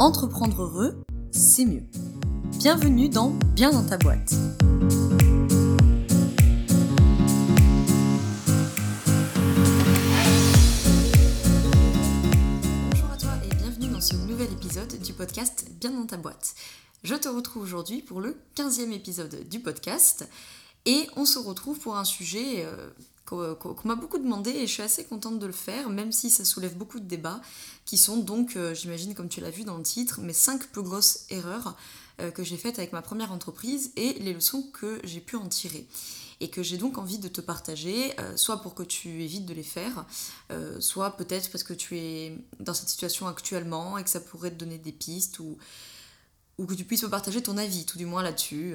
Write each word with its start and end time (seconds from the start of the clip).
Entreprendre 0.00 0.62
heureux, 0.62 1.04
c'est 1.30 1.64
mieux. 1.64 1.84
Bienvenue 2.58 3.08
dans 3.08 3.30
Bien 3.54 3.70
dans 3.70 3.86
ta 3.86 3.96
boîte. 3.96 4.34
Bonjour 12.90 13.10
à 13.12 13.16
toi 13.16 13.30
et 13.44 13.54
bienvenue 13.54 13.86
dans 13.86 14.00
ce 14.00 14.16
nouvel 14.16 14.52
épisode 14.52 15.00
du 15.00 15.12
podcast 15.12 15.64
Bien 15.80 15.92
dans 15.92 16.06
ta 16.06 16.16
boîte. 16.16 16.56
Je 17.04 17.14
te 17.14 17.28
retrouve 17.28 17.62
aujourd'hui 17.62 18.02
pour 18.02 18.20
le 18.20 18.36
15e 18.56 18.90
épisode 18.90 19.48
du 19.48 19.60
podcast 19.60 20.28
et 20.86 21.06
on 21.14 21.24
se 21.24 21.38
retrouve 21.38 21.78
pour 21.78 21.96
un 21.96 22.04
sujet 22.04 22.64
euh, 22.64 22.90
qu'on 23.24 23.76
m'a 23.84 23.94
beaucoup 23.94 24.18
demandé 24.18 24.50
et 24.50 24.66
je 24.66 24.72
suis 24.72 24.82
assez 24.82 25.04
contente 25.04 25.38
de 25.38 25.46
le 25.46 25.52
faire, 25.52 25.88
même 25.88 26.12
si 26.12 26.30
ça 26.30 26.44
soulève 26.44 26.76
beaucoup 26.76 27.00
de 27.00 27.06
débats, 27.06 27.40
qui 27.84 27.98
sont 27.98 28.16
donc, 28.16 28.56
euh, 28.56 28.74
j'imagine 28.74 29.14
comme 29.14 29.28
tu 29.28 29.40
l'as 29.40 29.50
vu 29.50 29.64
dans 29.64 29.76
le 29.76 29.82
titre, 29.82 30.20
mes 30.20 30.32
5 30.32 30.68
plus 30.68 30.82
grosses 30.82 31.26
erreurs 31.30 31.76
euh, 32.20 32.30
que 32.30 32.42
j'ai 32.42 32.56
faites 32.56 32.78
avec 32.78 32.92
ma 32.92 33.02
première 33.02 33.32
entreprise 33.32 33.92
et 33.96 34.14
les 34.14 34.32
leçons 34.32 34.62
que 34.72 35.00
j'ai 35.04 35.20
pu 35.20 35.36
en 35.36 35.48
tirer. 35.48 35.86
Et 36.40 36.50
que 36.50 36.62
j'ai 36.62 36.78
donc 36.78 36.98
envie 36.98 37.18
de 37.18 37.28
te 37.28 37.40
partager, 37.40 38.12
euh, 38.18 38.36
soit 38.36 38.60
pour 38.60 38.74
que 38.74 38.82
tu 38.82 39.22
évites 39.22 39.46
de 39.46 39.54
les 39.54 39.62
faire, 39.62 40.04
soit 40.80 41.16
peut-être 41.16 41.50
parce 41.50 41.62
que 41.62 41.72
tu 41.72 41.96
es 41.96 42.36
dans 42.58 42.74
cette 42.74 42.88
situation 42.88 43.28
actuellement 43.28 43.98
et 43.98 44.04
que 44.04 44.10
ça 44.10 44.20
pourrait 44.20 44.50
te 44.50 44.56
donner 44.56 44.78
des 44.78 44.92
pistes 44.92 45.38
ou 45.38 45.56
que 46.66 46.74
tu 46.74 46.84
puisses 46.84 47.04
me 47.04 47.08
partager 47.08 47.42
ton 47.42 47.56
avis, 47.56 47.86
tout 47.86 47.98
du 47.98 48.06
moins 48.06 48.22
là-dessus. 48.22 48.74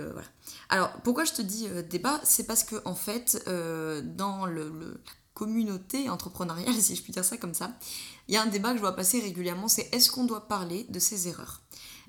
Alors, 0.69 0.91
pourquoi 1.03 1.25
je 1.25 1.33
te 1.33 1.41
dis 1.41 1.67
débat? 1.89 2.19
C'est 2.23 2.45
parce 2.45 2.63
que, 2.63 2.81
en 2.85 2.95
fait, 2.95 3.43
dans 3.45 4.45
le, 4.45 4.99
communauté 5.39 6.09
entrepreneuriale, 6.09 6.75
si 6.81 6.95
je 6.95 7.01
puis 7.01 7.13
dire 7.13 7.25
ça 7.25 7.37
comme 7.37 7.53
ça, 7.53 7.71
il 8.27 8.33
y 8.33 8.37
a 8.37 8.43
un 8.43 8.47
débat 8.47 8.71
que 8.71 8.75
je 8.75 8.81
vois 8.81 8.95
passer 8.95 9.19
régulièrement 9.19 9.67
c'est 9.67 9.89
est-ce 9.93 10.11
qu'on 10.11 10.25
doit 10.25 10.47
parler 10.47 10.85
de 10.89 10.99
ses 10.99 11.27
erreurs? 11.27 11.61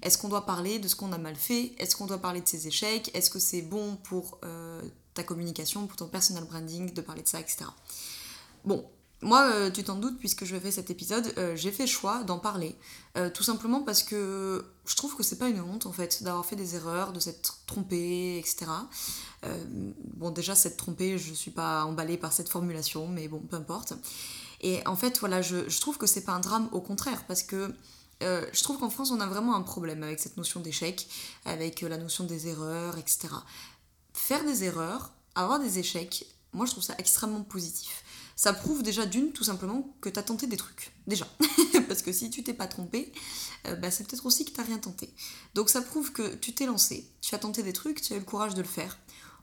Est-ce 0.02 0.18
qu'on 0.18 0.28
doit 0.28 0.46
parler 0.46 0.78
de 0.78 0.88
ce 0.88 0.96
qu'on 0.96 1.12
a 1.12 1.18
mal 1.18 1.36
fait? 1.36 1.72
Est-ce 1.78 1.94
qu'on 1.94 2.06
doit 2.06 2.18
parler 2.18 2.40
de 2.40 2.48
ses 2.48 2.66
échecs? 2.66 3.10
Est-ce 3.14 3.30
que 3.30 3.38
c'est 3.38 3.62
bon 3.62 3.96
pour 3.96 4.40
ta 5.12 5.22
communication, 5.22 5.86
pour 5.86 5.96
ton 5.96 6.06
personal 6.06 6.44
branding, 6.44 6.92
de 6.92 7.00
parler 7.02 7.22
de 7.22 7.28
ça, 7.28 7.38
etc. 7.38 7.66
Bon, 8.64 8.86
moi, 9.22 9.50
euh, 9.52 9.70
tu 9.70 9.84
t'en 9.84 9.96
doutes, 9.96 10.18
puisque 10.18 10.44
je 10.44 10.56
fais 10.56 10.70
cet 10.70 10.90
épisode, 10.90 11.32
euh, 11.36 11.54
j'ai 11.54 11.70
fait 11.70 11.86
choix 11.86 12.22
d'en 12.22 12.38
parler. 12.38 12.74
Euh, 13.18 13.28
tout 13.28 13.42
simplement 13.42 13.82
parce 13.82 14.02
que 14.02 14.64
je 14.90 14.96
trouve 14.96 15.14
que 15.14 15.22
c'est 15.22 15.38
pas 15.38 15.48
une 15.48 15.60
honte, 15.60 15.86
en 15.86 15.92
fait, 15.92 16.24
d'avoir 16.24 16.44
fait 16.44 16.56
des 16.56 16.74
erreurs, 16.74 17.12
de 17.12 17.20
s'être 17.20 17.60
trompé, 17.64 18.38
etc. 18.38 18.66
bon, 20.16 20.30
déjà, 20.30 20.56
s'être 20.56 20.76
trompé, 20.76 21.16
je 21.16 21.32
suis 21.32 21.52
pas 21.52 21.84
emballée 21.84 22.16
par 22.16 22.32
cette 22.32 22.48
formulation, 22.48 23.06
mais 23.06 23.28
bon, 23.28 23.38
peu 23.38 23.54
importe. 23.54 23.92
Et 24.62 24.84
en 24.88 24.96
fait, 24.96 25.20
voilà, 25.20 25.42
je, 25.42 25.80
trouve 25.80 25.96
que 25.96 26.06
c'est 26.06 26.24
pas 26.24 26.32
un 26.32 26.40
drame, 26.40 26.68
au 26.72 26.80
contraire, 26.80 27.24
parce 27.28 27.44
que 27.44 27.72
je 28.20 28.62
trouve 28.64 28.78
qu'en 28.78 28.90
France, 28.90 29.12
on 29.12 29.20
a 29.20 29.28
vraiment 29.28 29.54
un 29.54 29.62
problème 29.62 30.02
avec 30.02 30.18
cette 30.18 30.36
notion 30.36 30.58
d'échec, 30.58 31.06
avec 31.44 31.82
la 31.82 31.96
notion 31.96 32.24
des 32.24 32.48
erreurs, 32.48 32.98
etc. 32.98 33.28
Faire 34.12 34.44
des 34.44 34.64
erreurs, 34.64 35.12
avoir 35.36 35.60
des 35.60 35.78
échecs, 35.78 36.26
moi, 36.52 36.66
je 36.66 36.72
trouve 36.72 36.82
ça 36.82 36.96
extrêmement 36.98 37.42
positif 37.42 38.02
ça 38.40 38.54
prouve 38.54 38.82
déjà 38.82 39.04
d'une, 39.04 39.32
tout 39.32 39.44
simplement, 39.44 39.94
que 40.00 40.08
tu 40.08 40.18
as 40.18 40.22
tenté 40.22 40.46
des 40.46 40.56
trucs. 40.56 40.94
Déjà. 41.06 41.28
Parce 41.88 42.00
que 42.00 42.10
si 42.10 42.30
tu 42.30 42.42
t'es 42.42 42.54
pas 42.54 42.66
trompé, 42.66 43.12
euh, 43.66 43.76
bah, 43.76 43.90
c'est 43.90 44.06
peut-être 44.06 44.24
aussi 44.24 44.46
que 44.46 44.50
tu 44.50 44.62
rien 44.62 44.78
tenté. 44.78 45.12
Donc 45.54 45.68
ça 45.68 45.82
prouve 45.82 46.10
que 46.10 46.36
tu 46.36 46.54
t'es 46.54 46.64
lancé, 46.64 47.06
tu 47.20 47.34
as 47.34 47.38
tenté 47.38 47.62
des 47.62 47.74
trucs, 47.74 48.00
tu 48.00 48.14
as 48.14 48.16
eu 48.16 48.20
le 48.20 48.24
courage 48.24 48.54
de 48.54 48.62
le 48.62 48.66
faire. 48.66 48.98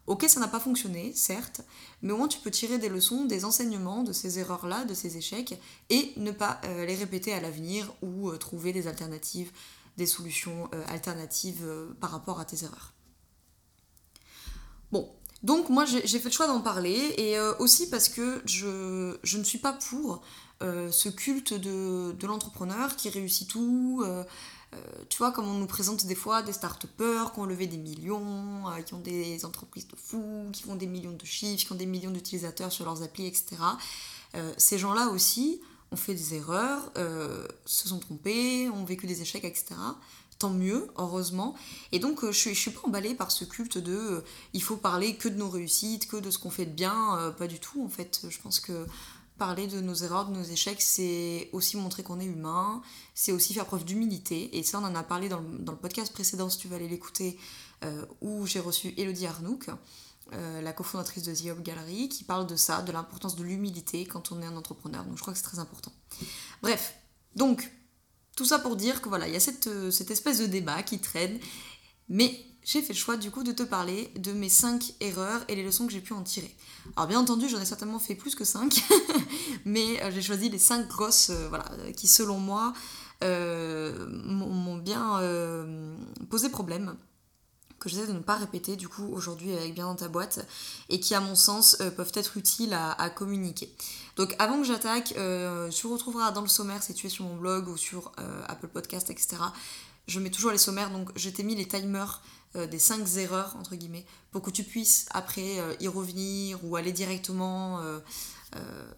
Ok, 0.07 0.25
ça 0.27 0.39
n'a 0.39 0.47
pas 0.47 0.59
fonctionné, 0.59 1.13
certes, 1.13 1.61
mais 2.01 2.11
au 2.11 2.17
moins 2.17 2.27
tu 2.27 2.39
peux 2.39 2.49
tirer 2.49 2.79
des 2.79 2.89
leçons, 2.89 3.25
des 3.25 3.45
enseignements 3.45 4.01
de 4.01 4.13
ces 4.13 4.39
erreurs-là, 4.39 4.83
de 4.85 4.95
ces 4.95 5.15
échecs, 5.15 5.53
et 5.91 6.13
ne 6.17 6.31
pas 6.31 6.59
euh, 6.63 6.87
les 6.87 6.95
répéter 6.95 7.33
à 7.33 7.39
l'avenir 7.39 7.93
ou 8.01 8.31
euh, 8.31 8.37
trouver 8.37 8.73
des 8.73 8.87
alternatives, 8.87 9.51
des 9.97 10.07
solutions 10.07 10.71
alternatives 10.87 11.67
par 11.99 12.09
rapport 12.09 12.39
à 12.39 12.45
tes 12.45 12.63
erreurs. 12.63 12.93
Bon, 14.91 15.11
donc 15.43 15.69
moi 15.69 15.85
j'ai 15.85 16.19
fait 16.19 16.29
le 16.29 16.33
choix 16.33 16.47
d'en 16.47 16.61
parler 16.61 17.13
et 17.17 17.37
euh, 17.37 17.53
aussi 17.59 17.89
parce 17.89 18.09
que 18.09 18.41
je, 18.45 19.37
ne 19.37 19.43
suis 19.43 19.59
pas 19.59 19.73
pour 19.73 20.21
euh, 20.63 20.91
ce 20.91 21.09
culte 21.09 21.53
de, 21.53 22.25
l'entrepreneur 22.25 22.95
qui 22.95 23.09
réussit 23.09 23.47
tout. 23.47 24.03
Euh, 24.05 24.23
tu 25.09 25.17
vois, 25.19 25.31
comme 25.31 25.47
on 25.47 25.53
nous 25.53 25.65
présente 25.65 26.05
des 26.05 26.15
fois 26.15 26.41
des 26.41 26.51
start-upers 26.51 27.31
qui 27.33 27.39
ont 27.39 27.45
levé 27.45 27.67
des 27.67 27.77
millions, 27.77 28.65
qui 28.85 28.93
ont 28.93 28.99
des 28.99 29.45
entreprises 29.45 29.87
de 29.87 29.95
fous, 29.95 30.49
qui 30.51 30.63
font 30.63 30.75
des 30.75 30.87
millions 30.87 31.13
de 31.13 31.25
chiffres, 31.25 31.65
qui 31.65 31.71
ont 31.71 31.75
des 31.75 31.85
millions 31.85 32.11
d'utilisateurs 32.11 32.71
sur 32.71 32.83
leurs 32.83 33.01
applis, 33.01 33.27
etc. 33.27 33.55
ces 34.57 34.77
gens-là 34.77 35.07
aussi 35.07 35.61
ont 35.91 35.95
fait 35.95 36.13
des 36.13 36.35
erreurs, 36.35 36.91
se 37.65 37.87
sont 37.87 37.99
trompés, 37.99 38.69
ont 38.69 38.83
vécu 38.83 39.07
des 39.07 39.21
échecs, 39.21 39.45
etc 39.45 39.73
tant 40.39 40.49
mieux, 40.49 40.87
heureusement. 40.97 41.55
Et 41.91 41.99
donc, 41.99 42.23
euh, 42.23 42.31
je, 42.31 42.49
je 42.49 42.59
suis 42.59 42.71
pas 42.71 42.81
emballée 42.83 43.15
par 43.15 43.31
ce 43.31 43.45
culte 43.45 43.77
de 43.77 43.95
euh, 43.95 44.21
il 44.53 44.61
faut 44.61 44.77
parler 44.77 45.15
que 45.15 45.29
de 45.29 45.35
nos 45.35 45.49
réussites, 45.49 46.07
que 46.07 46.17
de 46.17 46.29
ce 46.31 46.37
qu'on 46.37 46.49
fait 46.49 46.65
de 46.65 46.71
bien. 46.71 47.17
Euh, 47.17 47.31
pas 47.31 47.47
du 47.47 47.59
tout, 47.59 47.83
en 47.83 47.89
fait. 47.89 48.21
Je 48.29 48.39
pense 48.39 48.59
que 48.59 48.85
parler 49.37 49.67
de 49.67 49.81
nos 49.81 49.93
erreurs, 49.93 50.27
de 50.27 50.35
nos 50.35 50.43
échecs, 50.43 50.81
c'est 50.81 51.49
aussi 51.53 51.77
montrer 51.77 52.03
qu'on 52.03 52.19
est 52.19 52.25
humain, 52.25 52.81
c'est 53.13 53.31
aussi 53.31 53.53
faire 53.53 53.65
preuve 53.65 53.85
d'humilité. 53.85 54.57
Et 54.57 54.63
ça, 54.63 54.79
on 54.79 54.83
en 54.83 54.95
a 54.95 55.03
parlé 55.03 55.29
dans 55.29 55.39
le, 55.39 55.75
podcast 55.75 56.11
précédent, 56.11 56.49
si 56.49 56.57
tu 56.57 56.67
veux 56.67 56.75
aller 56.75 56.87
l'écouter, 56.87 57.37
où 58.21 58.47
j'ai 58.47 58.59
reçu 58.59 58.95
Elodie 58.97 59.27
Arnouk. 59.27 59.67
la 60.31 60.73
cofondatrice 60.73 61.21
de 61.21 61.35
The 61.35 61.55
Hub 61.55 61.61
Gallery, 61.61 62.09
qui 62.09 62.23
parle 62.23 62.47
de 62.47 62.55
ça, 62.55 62.81
de 62.81 62.91
l'importance 62.91 63.35
de 63.35 63.43
l'humilité 63.43 64.07
quand 64.07 64.31
on 64.31 64.41
est 64.41 64.45
un 64.47 64.57
entrepreneur. 64.57 65.03
Donc 65.03 65.17
je 65.17 65.21
crois 65.21 65.33
que 65.33 65.39
c'est 65.39 65.45
très 65.45 65.59
important. 65.59 65.91
Bref, 66.63 66.95
donc 67.35 67.71
tout 68.37 68.45
ça 68.45 68.59
pour 68.59 68.77
dire 68.77 69.01
que 69.01 69.09
voilà, 69.09 69.27
il 69.27 69.33
y 69.33 69.35
a 69.35 69.41
cette, 69.41 69.67
euh, 69.67 69.91
cette 69.91 70.11
espèce 70.11 70.39
de 70.39 70.45
débat 70.45 70.83
qui 70.83 70.99
traîne, 70.99 71.39
mais 72.07 72.39
j'ai 72.63 72.81
fait 72.81 72.93
le 72.93 72.97
choix 72.97 73.17
du 73.17 73.31
coup 73.31 73.43
de 73.43 73.51
te 73.51 73.63
parler 73.63 74.11
de 74.15 74.31
mes 74.31 74.47
5 74.47 74.93
erreurs 75.01 75.43
et 75.47 75.55
les 75.55 75.63
leçons 75.63 75.87
que 75.87 75.91
j'ai 75.91 76.01
pu 76.01 76.13
en 76.13 76.21
tirer. 76.21 76.55
Alors 76.95 77.07
bien 77.07 77.19
entendu, 77.19 77.49
j'en 77.49 77.59
ai 77.59 77.65
certainement 77.65 77.99
fait 77.99 78.13
plus 78.13 78.35
que 78.35 78.45
5, 78.45 78.73
mais 79.65 80.01
euh, 80.03 80.11
j'ai 80.13 80.21
choisi 80.21 80.49
les 80.49 80.59
5 80.59 80.87
grosses 80.87 81.31
euh, 81.31 81.49
voilà, 81.49 81.65
qui 81.97 82.07
selon 82.07 82.39
moi 82.39 82.73
m'ont 83.19 84.77
bien 84.77 85.19
posé 86.29 86.49
problème 86.49 86.95
que 87.79 87.89
j'essaie 87.89 88.07
de 88.07 88.13
ne 88.13 88.19
pas 88.19 88.35
répéter 88.35 88.75
du 88.75 88.87
coup 88.87 89.07
aujourd'hui 89.13 89.53
avec 89.53 89.73
bien 89.73 89.85
dans 89.85 89.95
ta 89.95 90.07
boîte 90.07 90.45
et 90.89 90.99
qui 90.99 91.13
à 91.15 91.19
mon 91.19 91.35
sens 91.35 91.77
euh, 91.81 91.91
peuvent 91.91 92.11
être 92.15 92.37
utiles 92.37 92.73
à, 92.73 93.09
communiquer. 93.09 93.71
Donc 94.15 94.35
avant 94.39 94.57
que 94.57 94.63
j'attaque, 94.63 95.13
euh, 95.17 95.69
tu 95.69 95.87
retrouveras 95.87 96.31
dans 96.31 96.41
le 96.41 96.47
sommaire 96.47 96.83
si 96.83 96.93
tu 96.93 97.07
es 97.07 97.09
sur 97.09 97.25
mon 97.25 97.35
blog 97.35 97.67
ou 97.67 97.77
sur 97.77 98.11
euh, 98.19 98.43
Apple 98.47 98.67
Podcast, 98.67 99.09
etc. 99.09 99.37
Je 100.07 100.19
mets 100.19 100.29
toujours 100.29 100.51
les 100.51 100.57
sommaires, 100.57 100.89
donc 100.89 101.09
je 101.15 101.29
t'ai 101.29 101.43
mis 101.43 101.55
les 101.55 101.67
timers 101.67 102.21
des 102.55 102.79
5 102.79 103.05
erreurs, 103.17 103.55
entre 103.59 103.75
guillemets, 103.75 104.05
pour 104.31 104.41
que 104.41 104.49
tu 104.49 104.63
puisses 104.63 105.05
après 105.11 105.57
y 105.81 105.87
revenir 105.89 106.57
ou 106.63 106.77
aller 106.77 106.93
directement 106.93 107.81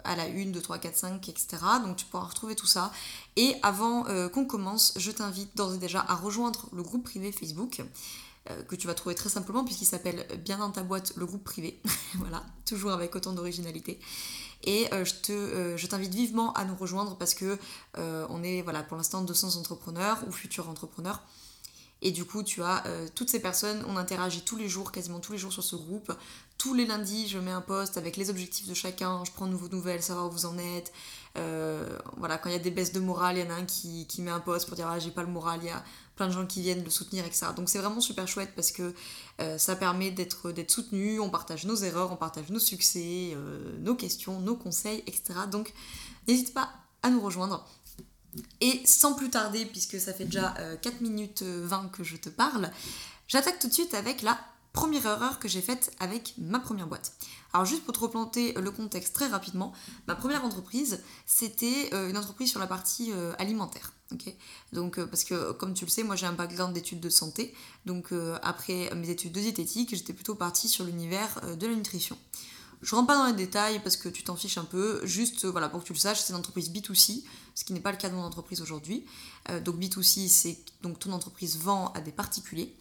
à 0.04 0.16
la 0.16 0.26
1, 0.26 0.52
2, 0.52 0.62
3, 0.62 0.78
4, 0.78 0.96
5, 0.96 1.30
etc. 1.30 1.58
Donc 1.84 1.98
tu 1.98 2.06
pourras 2.06 2.26
retrouver 2.26 2.56
tout 2.56 2.68
ça. 2.68 2.94
Et 3.38 3.56
avant 3.64 4.06
qu'on 4.30 4.46
commence, 4.46 4.94
je 4.98 5.10
t'invite 5.10 5.58
d'ores 5.58 5.74
et 5.74 5.78
déjà 5.80 6.06
à 6.08 6.14
rejoindre 6.14 6.70
le 6.72 6.84
groupe 6.84 7.04
privé 7.04 7.32
Facebook. 7.32 7.82
Euh, 8.52 8.64
que 8.64 8.76
tu 8.76 8.88
vas 8.88 8.94
trouver 8.94 9.16
très 9.16 9.30
simplement 9.30 9.64
puisqu'il 9.64 9.86
s'appelle 9.86 10.26
Bien 10.44 10.58
dans 10.58 10.72
ta 10.72 10.84
boîte, 10.84 11.14
le 11.16 11.26
groupe 11.26 11.44
privé. 11.44 11.82
voilà, 12.16 12.44
toujours 12.66 12.92
avec 12.92 13.16
autant 13.16 13.34
d'originalité. 13.34 14.00
Et 14.64 14.92
euh, 14.94 15.06
je, 15.06 15.14
te, 15.14 15.32
euh, 15.32 15.78
je 15.78 15.88
t'invite 15.88 16.14
vivement 16.14 16.54
à 16.54 16.66
nous 16.66 16.76
rejoindre 16.76 17.16
parce 17.18 17.34
que 17.34 17.58
on 17.96 18.44
est 18.44 18.62
voilà, 18.62 18.84
pour 18.84 18.98
l'instant 18.98 19.22
200 19.22 19.60
entrepreneurs 19.60 20.20
ou 20.28 20.32
futurs 20.32 20.70
entrepreneurs. 20.70 21.22
Et 22.02 22.12
du 22.12 22.24
coup, 22.24 22.44
tu 22.44 22.64
as 22.64 22.86
toutes 23.14 23.30
ces 23.30 23.42
personnes, 23.42 23.84
on 23.90 23.98
interagit 23.98 24.42
tous 24.42 24.56
les 24.56 24.70
jours, 24.70 24.94
quasiment 24.94 25.20
tous 25.20 25.34
les 25.34 25.38
jours 25.38 25.52
sur 25.52 25.64
ce 25.64 25.76
groupe. 25.76 26.14
Tous 26.58 26.74
les 26.74 26.86
lundis, 26.86 27.28
je 27.28 27.38
mets 27.40 27.52
un 27.52 27.60
post 27.60 27.98
avec 27.98 28.16
les 28.16 28.30
objectifs 28.30 28.68
de 28.68 28.74
chacun, 28.74 29.26
je 29.26 29.32
prends 29.32 29.50
vos 29.50 29.68
nouvelles, 29.68 30.02
savoir 30.02 30.28
où 30.28 30.32
vous 30.32 30.46
en 30.46 30.58
êtes. 30.58 30.94
voilà, 31.36 32.38
quand 32.38 32.48
il 32.48 32.54
y 32.54 32.56
a 32.56 32.60
des 32.60 32.72
baisses 32.72 32.94
de 32.94 33.02
morale, 33.02 33.38
il 33.38 33.44
y 33.44 33.48
en 33.48 33.50
a 33.50 33.56
un 33.56 33.66
qui, 33.66 34.08
qui 34.08 34.22
met 34.22 34.32
un 34.32 34.40
post 34.40 34.68
pour 34.68 34.78
dire 34.78 34.88
ah, 34.88 34.98
j'ai 34.98 35.12
pas 35.12 35.24
le 35.24 35.30
moral, 35.30 35.60
il 35.62 35.68
y 35.68 35.72
a 35.72 35.84
plein 36.20 36.28
de 36.28 36.34
gens 36.34 36.46
qui 36.46 36.62
viennent 36.62 36.84
le 36.84 36.90
soutenir, 36.90 37.26
etc. 37.26 37.48
Donc 37.56 37.70
c'est 37.70 37.80
vraiment 37.80 38.02
super 38.02 38.28
chouette 38.28 38.52
parce 38.54 38.74
que 38.74 38.94
euh, 39.40 39.58
ça 39.58 39.78
permet 39.78 40.12
d'être 40.12 40.54
soutenu, 40.68 41.18
on 41.22 41.30
partage 41.30 41.66
nos 41.66 41.78
erreurs, 41.78 42.12
on 42.12 42.18
partage 42.18 42.50
nos 42.50 42.60
succès, 42.60 43.32
euh, 43.34 43.78
nos 43.80 43.96
questions, 43.96 44.42
nos 44.42 44.58
conseils, 44.58 45.02
etc. 45.08 45.34
Donc 45.50 45.72
n'hésite 46.28 46.54
pas 46.54 46.72
à 47.04 47.10
nous 47.10 47.22
rejoindre. 47.22 47.66
Et 48.60 48.82
sans 48.86 49.14
plus 49.14 49.30
tarder, 49.30 49.66
puisque 49.66 49.98
ça 49.98 50.14
fait 50.14 50.26
déjà 50.26 50.54
4 50.82 50.88
euh, 50.88 50.92
minutes 51.00 51.42
20 51.42 51.90
que 51.94 52.04
je 52.04 52.18
te 52.18 52.28
parle, 52.28 52.70
j'attaque 53.30 53.60
tout 53.60 53.70
de 53.70 53.74
suite 53.74 53.94
avec 53.94 54.22
la 54.22 54.38
première 54.74 55.06
erreur 55.06 55.40
que 55.40 55.48
j'ai 55.48 55.62
faite 55.62 55.92
avec 56.00 56.34
ma 56.38 56.60
première 56.60 56.88
boîte. 56.88 57.14
Alors 57.54 57.66
juste 57.66 57.84
pour 57.84 57.94
te 57.94 58.00
replanter 58.00 58.54
le 58.54 58.72
contexte 58.72 59.14
très 59.14 59.28
rapidement, 59.28 59.74
ma 60.08 60.16
première 60.16 60.46
entreprise, 60.46 61.04
c'était 61.26 61.90
une 62.10 62.18
entreprise 62.18 62.52
sur 62.52 62.60
la 62.60 62.68
partie 62.68 63.12
alimentaire. 63.40 63.94
Donc, 64.74 64.98
euh, 64.98 65.06
parce 65.06 65.24
que 65.24 65.52
comme 65.54 65.74
tu 65.74 65.86
le 65.86 65.90
sais, 65.90 66.04
moi 66.04 66.16
j'ai 66.16 66.26
un 66.26 66.34
background 66.34 66.74
d'études 66.74 67.00
de 67.00 67.10
santé. 67.10 67.54
Donc, 67.86 68.12
euh, 68.12 68.38
après 68.42 68.94
mes 68.96 69.10
études 69.10 69.32
de 69.32 69.40
diététique, 69.40 69.96
j'étais 69.96 70.14
plutôt 70.14 70.36
partie 70.36 70.68
sur 70.68 70.86
l'univers 70.86 71.40
euh, 71.44 71.56
de 71.56 71.68
la 71.68 71.76
nutrition. 71.76 72.18
Je 72.82 72.96
rentre 72.96 73.08
pas 73.08 73.18
dans 73.18 73.26
les 73.26 73.34
détails 73.34 73.80
parce 73.84 73.98
que 73.98 74.08
tu 74.08 74.24
t'en 74.24 74.38
fiches 74.38 74.58
un 74.58 74.64
peu, 74.64 75.06
juste 75.06 75.46
voilà 75.46 75.68
pour 75.68 75.82
que 75.82 75.86
tu 75.86 75.92
le 75.92 76.00
saches, 76.00 76.22
c'est 76.22 76.32
une 76.32 76.40
entreprise 76.40 76.72
B2C, 76.72 77.24
ce 77.54 77.66
qui 77.66 77.74
n'est 77.74 77.82
pas 77.82 77.92
le 77.92 77.98
cas 77.98 78.08
de 78.08 78.16
mon 78.16 78.24
entreprise 78.24 78.62
aujourd'hui. 78.62 79.06
donc 79.66 79.76
B2C, 79.76 80.30
c'est 80.30 80.58
donc 80.82 80.98
ton 80.98 81.12
entreprise 81.12 81.58
vend 81.58 81.92
à 81.92 82.00
des 82.00 82.14
particuliers. 82.14 82.74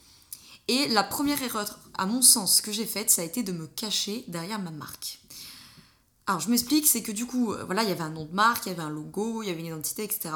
Et 0.68 0.86
la 0.88 1.02
première 1.02 1.42
erreur, 1.42 1.78
à 1.96 2.06
mon 2.06 2.22
sens, 2.22 2.60
que 2.60 2.72
j'ai 2.72 2.86
faite, 2.86 3.10
ça 3.10 3.22
a 3.22 3.24
été 3.24 3.42
de 3.42 3.52
me 3.52 3.66
cacher 3.66 4.24
derrière 4.28 4.60
ma 4.60 4.70
marque. 4.70 5.18
Alors 6.26 6.40
je 6.40 6.50
m'explique, 6.50 6.86
c'est 6.86 7.02
que 7.02 7.10
du 7.10 7.24
coup, 7.24 7.52
euh, 7.52 7.64
voilà, 7.64 7.82
il 7.82 7.88
y 7.88 7.92
avait 7.92 8.02
un 8.02 8.10
nom 8.10 8.26
de 8.26 8.34
marque, 8.34 8.66
il 8.66 8.68
y 8.68 8.72
avait 8.72 8.82
un 8.82 8.90
logo, 8.90 9.42
il 9.42 9.48
y 9.48 9.50
avait 9.50 9.60
une 9.60 9.66
identité, 9.66 10.04
etc. 10.04 10.28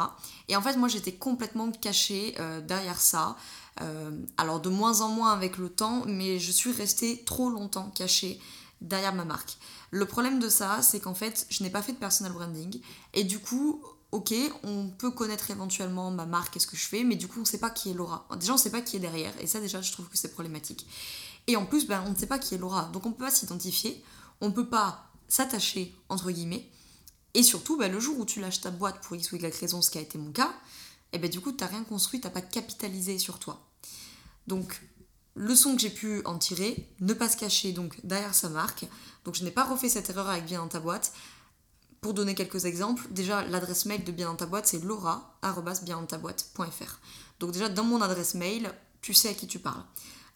Et 0.49 0.57
en 0.57 0.63
fait, 0.63 0.77
moi, 0.77 0.89
j'étais 0.89 1.13
complètement 1.13 1.71
cachée 1.71 2.35
euh, 2.41 2.63
derrière 2.63 2.99
ça. 2.99 3.37
Euh, 3.83 4.11
alors 4.39 4.61
de 4.61 4.71
moins 4.71 5.03
en 5.03 5.09
moins 5.09 5.33
avec 5.33 5.59
le 5.59 5.69
temps, 5.69 6.05
mais 6.07 6.39
je 6.39 6.51
suis 6.51 6.73
restée 6.73 7.23
trop 7.25 7.51
longtemps 7.51 7.91
cachée 7.95 8.41
derrière 8.81 9.15
ma 9.15 9.27
marque. 9.27 9.59
Le 9.91 10.07
problème 10.07 10.39
de 10.39 10.49
ça, 10.49 10.81
c'est 10.81 10.99
qu'en 10.99 11.15
fait, 11.15 11.47
je 11.51 11.63
n'ai 11.63 11.71
pas 11.71 11.83
fait 11.83 11.93
de 11.93 11.99
personal 11.99 12.33
branding. 12.33 12.81
Et 13.13 13.25
du 13.25 13.39
coup, 13.39 13.83
ok, 14.13 14.35
on 14.63 14.89
peut 14.89 15.11
connaître 15.11 15.51
éventuellement 15.51 16.11
ma 16.11 16.27
marque 16.27 16.57
et 16.57 16.61
ce 16.61 16.67
que 16.67 16.77
je 16.77 16.87
fais, 16.87 17.03
mais 17.03 17.17
du 17.17 17.29
coup, 17.29 17.39
on 17.39 17.43
ne 17.43 17.47
sait 17.47 17.59
pas 17.59 17.71
qui 17.71 17.91
est 17.91 17.95
Laura. 17.95 18.29
Déjà, 18.39 18.53
on 18.53 18.57
ne 18.57 18.61
sait 18.61 18.71
pas 18.71 18.83
qui 18.83 18.97
est 18.97 19.01
derrière. 19.01 19.33
Et 19.41 19.47
ça, 19.47 19.59
déjà, 19.59 19.81
je 19.81 19.91
trouve 19.91 20.09
que 20.09 20.19
c'est 20.19 20.33
problématique. 20.33 20.87
Et 21.47 21.57
en 21.57 21.65
plus, 21.65 21.87
ben, 21.87 22.05
on 22.07 22.11
ne 22.11 22.17
sait 22.17 22.27
pas 22.27 22.39
qui 22.39 22.55
est 22.55 22.59
Laura. 22.59 22.85
Donc 22.93 23.07
on 23.07 23.09
ne 23.09 23.15
peut 23.15 23.25
pas 23.25 23.31
s'identifier. 23.31 24.05
On 24.41 24.49
ne 24.49 24.55
peut 24.55 24.69
pas 24.69 25.11
s'attacher, 25.29 25.97
entre 26.09 26.31
guillemets. 26.31 26.69
Et 27.35 27.43
surtout, 27.43 27.79
bah, 27.79 27.89
le 27.89 27.99
jour 27.99 28.19
où 28.19 28.27
tu 28.27 28.41
lâches 28.41 28.61
ta 28.61 28.71
boîte 28.71 29.01
pour 29.01 29.17
X 29.17 29.33
ou 29.33 29.37
Y 29.37 29.59
raison, 29.59 29.81
ce 29.81 29.91
qui 29.91 29.99
a 29.99 30.03
été 30.03 30.19
mon 30.19 30.31
cas, 30.31 30.53
et 31.13 31.17
eh 31.17 31.19
ben, 31.19 31.31
du 31.31 31.41
coup, 31.41 31.53
tu 31.53 31.65
n'as 31.65 31.71
rien 31.71 31.85
construit, 31.85 32.21
tu 32.21 32.27
n'as 32.27 32.33
pas 32.33 32.43
capitalisé 32.43 33.19
sur 33.19 33.39
toi. 33.39 33.67
Donc, 34.47 34.83
leçon 35.35 35.75
que 35.75 35.81
j'ai 35.81 35.91
pu 35.91 36.23
en 36.25 36.39
tirer, 36.39 36.89
ne 37.01 37.15
pas 37.15 37.29
se 37.29 37.37
cacher 37.37 37.73
donc 37.73 37.99
derrière 38.05 38.35
sa 38.35 38.49
marque. 38.49 38.87
Donc, 39.25 39.35
je 39.35 39.45
n'ai 39.45 39.51
pas 39.51 39.65
refait 39.65 39.89
cette 39.89 40.11
erreur 40.11 40.29
avec 40.29 40.45
Bien 40.45 40.61
dans 40.61 40.69
ta 40.69 40.81
boîte. 40.81 41.13
Pour 42.03 42.13
donner 42.15 42.35
quelques 42.35 42.65
exemples, 42.65 43.07
déjà, 43.13 43.45
l'adresse 43.45 43.87
mail 43.87 44.03
de 44.03 44.11
Bien 44.11 44.27
dans 44.27 44.35
ta 44.35 44.47
boîte, 44.47 44.67
c'est 44.67 44.83
laura.biendantaboîte.fr. 44.83 46.99
Donc, 47.39 47.53
déjà, 47.53 47.69
dans 47.69 47.85
mon 47.85 48.03
adresse 48.03 48.35
mail, 48.35 48.75
tu 49.03 49.15
sais 49.15 49.29
à 49.29 49.35
qui 49.35 49.47
tu 49.47 49.61
parles. 49.61 49.85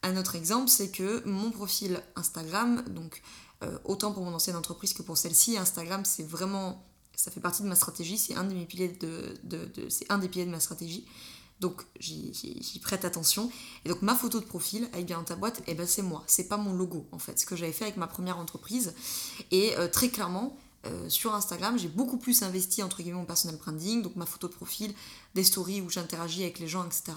Un 0.05 0.17
autre 0.17 0.37
exemple, 0.37 0.69
c'est 0.69 0.93
que 0.93 1.27
mon 1.27 1.51
profil 1.51 2.01
Instagram, 2.15 2.85
donc 2.91 3.21
euh, 3.65 3.79
autant 3.85 4.13
pour 4.13 4.23
mon 4.23 4.33
ancienne 4.33 4.55
entreprise 4.55 4.93
que 4.93 5.03
pour 5.03 5.17
celle-ci, 5.17 5.59
Instagram, 5.59 6.05
c'est 6.05 6.23
vraiment, 6.23 6.87
ça 7.17 7.33
fait 7.33 7.41
partie 7.41 7.65
de 7.65 7.69
ma 7.69 7.75
stratégie, 7.75 8.17
c'est 8.17 8.37
un, 8.37 8.45
des 8.45 8.65
piliers 8.65 8.87
de 8.89 10.49
ma 10.49 10.61
stratégie. 10.61 11.05
Donc 11.59 11.83
j'y 11.99 12.79
prête 12.81 13.05
attention. 13.05 13.51
Et 13.85 13.89
donc 13.89 14.03
ma 14.03 14.15
photo 14.15 14.39
de 14.39 14.45
profil 14.45 14.89
avec 14.93 15.07
bien 15.07 15.21
ta 15.25 15.35
boîte, 15.35 15.63
eh 15.67 15.75
ben 15.75 15.87
c'est 15.87 16.03
moi, 16.03 16.23
c'est 16.29 16.47
pas 16.49 16.59
mon 16.59 16.75
logo 16.75 17.09
en 17.11 17.19
fait, 17.19 17.41
ce 17.41 17.47
que 17.47 17.57
j'avais 17.57 17.73
fait 17.73 17.87
avec 17.87 17.97
ma 17.97 18.07
première 18.07 18.39
entreprise. 18.39 18.95
Et 19.51 19.77
euh, 19.79 19.89
très 19.89 20.11
clairement, 20.11 20.57
euh, 20.87 21.09
sur 21.09 21.35
Instagram, 21.35 21.79
j'ai 21.79 21.89
beaucoup 21.89 22.19
plus 22.19 22.43
investi 22.43 22.83
entre 22.83 22.99
guillemets 22.99 23.19
mon 23.19 23.25
personal 23.25 23.57
branding, 23.57 24.03
donc 24.03 24.17
ma 24.17 24.27
photo 24.27 24.49
de 24.49 24.55
profil, 24.55 24.95
des 25.35 25.45
stories 25.45 25.81
où 25.81 25.91
j'interagis 25.91 26.43
avec 26.43 26.59
les 26.59 26.69
gens, 26.69 26.85
etc. 26.85 27.13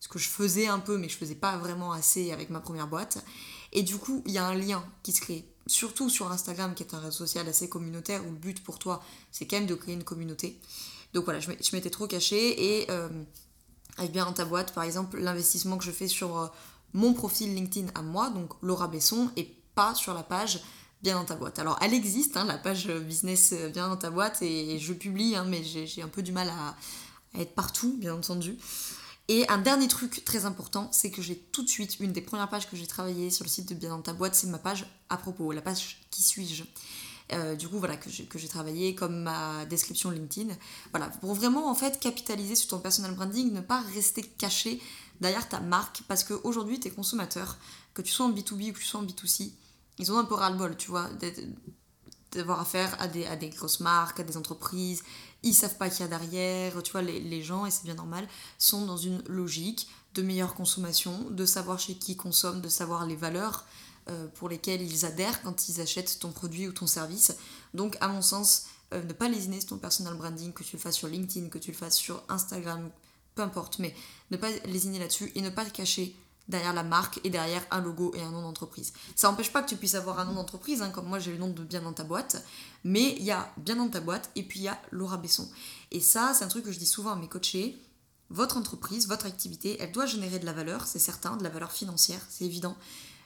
Ce 0.00 0.08
que 0.08 0.18
je 0.18 0.28
faisais 0.28 0.66
un 0.66 0.78
peu, 0.78 0.98
mais 0.98 1.08
je 1.08 1.16
faisais 1.16 1.34
pas 1.34 1.56
vraiment 1.56 1.92
assez 1.92 2.32
avec 2.32 2.50
ma 2.50 2.60
première 2.60 2.86
boîte. 2.86 3.24
Et 3.72 3.82
du 3.82 3.96
coup, 3.96 4.22
il 4.26 4.32
y 4.32 4.38
a 4.38 4.46
un 4.46 4.54
lien 4.54 4.84
qui 5.02 5.12
se 5.12 5.20
crée 5.20 5.44
surtout 5.66 6.08
sur 6.08 6.30
Instagram, 6.32 6.74
qui 6.74 6.82
est 6.82 6.94
un 6.94 6.98
réseau 6.98 7.18
social 7.18 7.46
assez 7.48 7.68
communautaire, 7.68 8.26
où 8.26 8.30
le 8.30 8.38
but 8.38 8.62
pour 8.64 8.78
toi, 8.78 9.02
c'est 9.30 9.46
quand 9.46 9.56
même 9.56 9.66
de 9.66 9.74
créer 9.74 9.94
une 9.94 10.04
communauté. 10.04 10.58
Donc 11.14 11.24
voilà, 11.24 11.40
je 11.40 11.50
m'étais 11.72 11.90
trop 11.90 12.06
cachée 12.06 12.80
et 12.80 12.90
euh, 12.90 13.08
avec 13.96 14.12
bien 14.12 14.24
dans 14.24 14.32
ta 14.32 14.44
boîte, 14.44 14.72
par 14.72 14.84
exemple, 14.84 15.18
l'investissement 15.18 15.78
que 15.78 15.84
je 15.84 15.90
fais 15.90 16.08
sur 16.08 16.38
euh, 16.38 16.46
mon 16.92 17.12
profil 17.12 17.54
LinkedIn 17.54 17.88
à 17.94 18.02
moi, 18.02 18.30
donc 18.30 18.52
Laura 18.62 18.88
Besson, 18.88 19.30
et 19.36 19.44
pas 19.74 19.94
sur 19.94 20.14
la 20.14 20.22
page 20.22 20.60
bien 21.02 21.14
dans 21.14 21.24
ta 21.24 21.34
boîte. 21.34 21.58
Alors 21.58 21.78
elle 21.80 21.94
existe, 21.94 22.36
hein, 22.36 22.44
la 22.44 22.58
page 22.58 22.88
business 22.88 23.52
euh, 23.52 23.68
bien 23.68 23.88
dans 23.88 23.96
ta 23.96 24.10
boîte, 24.10 24.42
et, 24.42 24.78
je 24.78 24.92
publie, 24.92 25.36
hein, 25.36 25.44
mais 25.48 25.62
j'ai 25.64 26.02
un 26.02 26.08
peu 26.08 26.22
du 26.22 26.32
mal 26.32 26.48
à, 26.48 26.76
être 27.38 27.54
partout, 27.54 27.96
bien 27.98 28.14
entendu. 28.14 28.56
Et 29.28 29.46
un 29.50 29.58
dernier 29.58 29.88
truc 29.88 30.24
très 30.24 30.46
important, 30.46 30.88
c'est 30.90 31.10
que 31.10 31.20
j'ai 31.20 31.36
tout 31.36 31.62
de 31.62 31.68
suite, 31.68 32.00
une 32.00 32.12
des 32.12 32.22
premières 32.22 32.48
pages 32.48 32.68
que 32.68 32.76
j'ai 32.76 32.86
travaillées 32.86 33.30
sur 33.30 33.44
le 33.44 33.50
site 33.50 33.68
de 33.68 33.74
Bien 33.74 33.90
dans 33.90 34.00
ta 34.00 34.14
boîte, 34.14 34.34
c'est 34.34 34.46
ma 34.46 34.58
page 34.58 34.86
à 35.10 35.18
propos, 35.18 35.52
la 35.52 35.60
page 35.60 36.00
qui 36.10 36.22
suis-je. 36.22 36.64
Euh, 37.34 37.54
du 37.54 37.68
coup, 37.68 37.78
voilà, 37.78 37.98
que 37.98 38.08
j'ai 38.08 38.48
travaillé 38.48 38.94
comme 38.94 39.22
ma 39.22 39.66
description 39.66 40.10
LinkedIn. 40.10 40.54
Voilà, 40.92 41.08
pour 41.08 41.34
vraiment 41.34 41.70
en 41.70 41.74
fait 41.74 42.00
capitaliser 42.00 42.54
sur 42.54 42.68
ton 42.68 42.78
personal 42.78 43.14
branding, 43.14 43.52
ne 43.52 43.60
pas 43.60 43.82
rester 43.94 44.22
caché 44.22 44.80
derrière 45.20 45.46
ta 45.46 45.60
marque, 45.60 46.02
parce 46.08 46.24
qu'aujourd'hui, 46.24 46.80
tes 46.80 46.90
consommateurs, 46.90 47.58
que 47.92 48.00
tu 48.00 48.12
sois 48.12 48.26
en 48.26 48.32
B2B 48.32 48.70
ou 48.70 48.72
que 48.72 48.78
tu 48.78 48.84
sois 48.84 49.00
en 49.00 49.04
B2C, 49.04 49.50
ils 49.98 50.12
ont 50.12 50.18
un 50.18 50.24
peu 50.24 50.34
ras-le-bol, 50.34 50.76
tu 50.76 50.90
vois, 50.90 51.08
d'avoir 52.32 52.60
affaire 52.60 52.96
à 53.00 53.08
des, 53.08 53.50
grosses 53.50 53.80
marques, 53.80 54.20
à 54.20 54.22
des 54.22 54.36
entreprises, 54.36 55.02
ils 55.42 55.54
savent 55.54 55.76
pas 55.76 55.88
qu'il 55.88 56.00
y 56.00 56.02
a 56.02 56.08
derrière, 56.08 56.82
tu 56.82 56.92
vois, 56.92 57.02
les, 57.02 57.42
gens, 57.42 57.66
et 57.66 57.70
c'est 57.70 57.84
bien 57.84 57.94
normal, 57.94 58.26
sont 58.58 58.86
dans 58.86 58.96
une 58.96 59.22
logique 59.28 59.88
de 60.14 60.22
meilleure 60.22 60.54
consommation, 60.54 61.30
de 61.30 61.46
savoir 61.46 61.78
chez 61.78 61.94
qui 61.94 62.12
ils 62.12 62.16
consomment, 62.16 62.60
de 62.60 62.68
savoir 62.68 63.06
les 63.06 63.16
valeurs 63.16 63.64
euh, 64.08 64.26
pour 64.34 64.48
lesquelles 64.48 64.82
ils 64.82 65.04
adhèrent 65.04 65.42
quand 65.42 65.68
ils 65.68 65.80
achètent 65.80 66.18
ton 66.18 66.32
produit 66.32 66.66
ou 66.66 66.72
ton 66.72 66.86
service. 66.86 67.36
Donc, 67.74 67.96
à 68.00 68.08
mon 68.08 68.22
sens, 68.22 68.66
euh, 68.94 69.02
ne 69.02 69.12
pas 69.12 69.28
lésiner 69.28 69.60
sur 69.60 69.70
ton 69.70 69.78
personal 69.78 70.14
branding, 70.14 70.52
que 70.52 70.64
tu 70.64 70.76
le 70.76 70.80
fasses 70.80 70.96
sur 70.96 71.08
LinkedIn, 71.08 71.48
que 71.48 71.58
tu 71.58 71.70
le 71.70 71.76
fasses 71.76 71.96
sur 71.96 72.22
Instagram, 72.28 72.90
peu 73.34 73.42
importe, 73.42 73.78
mais 73.78 73.94
ne 74.30 74.36
pas 74.36 74.50
lésiner 74.64 74.98
là-dessus 74.98 75.30
et 75.34 75.40
ne 75.40 75.50
pas 75.50 75.64
te 75.64 75.70
cacher 75.70 76.16
derrière 76.48 76.72
la 76.72 76.82
marque 76.82 77.20
et 77.24 77.30
derrière 77.30 77.62
un 77.70 77.80
logo 77.80 78.12
et 78.14 78.22
un 78.22 78.30
nom 78.30 78.42
d'entreprise. 78.42 78.92
Ça 79.14 79.28
n'empêche 79.28 79.52
pas 79.52 79.62
que 79.62 79.68
tu 79.68 79.76
puisses 79.76 79.94
avoir 79.94 80.18
un 80.18 80.24
nom 80.24 80.34
d'entreprise, 80.34 80.82
hein, 80.82 80.90
comme 80.90 81.06
moi 81.06 81.18
j'ai 81.18 81.32
le 81.32 81.38
nom 81.38 81.48
de 81.48 81.62
Bien 81.62 81.82
dans 81.82 81.92
ta 81.92 82.04
boîte, 82.04 82.42
mais 82.84 83.16
il 83.18 83.24
y 83.24 83.30
a 83.30 83.52
Bien 83.58 83.76
dans 83.76 83.88
ta 83.88 84.00
boîte 84.00 84.30
et 84.36 84.42
puis 84.42 84.60
il 84.60 84.62
y 84.64 84.68
a 84.68 84.80
Laura 84.90 85.18
Besson. 85.18 85.48
Et 85.90 86.00
ça, 86.00 86.32
c'est 86.34 86.44
un 86.44 86.48
truc 86.48 86.64
que 86.64 86.72
je 86.72 86.78
dis 86.78 86.86
souvent 86.86 87.12
à 87.12 87.16
mes 87.16 87.28
coachés. 87.28 87.80
Votre 88.30 88.56
entreprise, 88.56 89.08
votre 89.08 89.26
activité, 89.26 89.76
elle 89.80 89.92
doit 89.92 90.06
générer 90.06 90.38
de 90.38 90.46
la 90.46 90.52
valeur, 90.52 90.86
c'est 90.86 90.98
certain, 90.98 91.36
de 91.36 91.42
la 91.42 91.48
valeur 91.48 91.72
financière, 91.72 92.20
c'est 92.28 92.44
évident. 92.44 92.76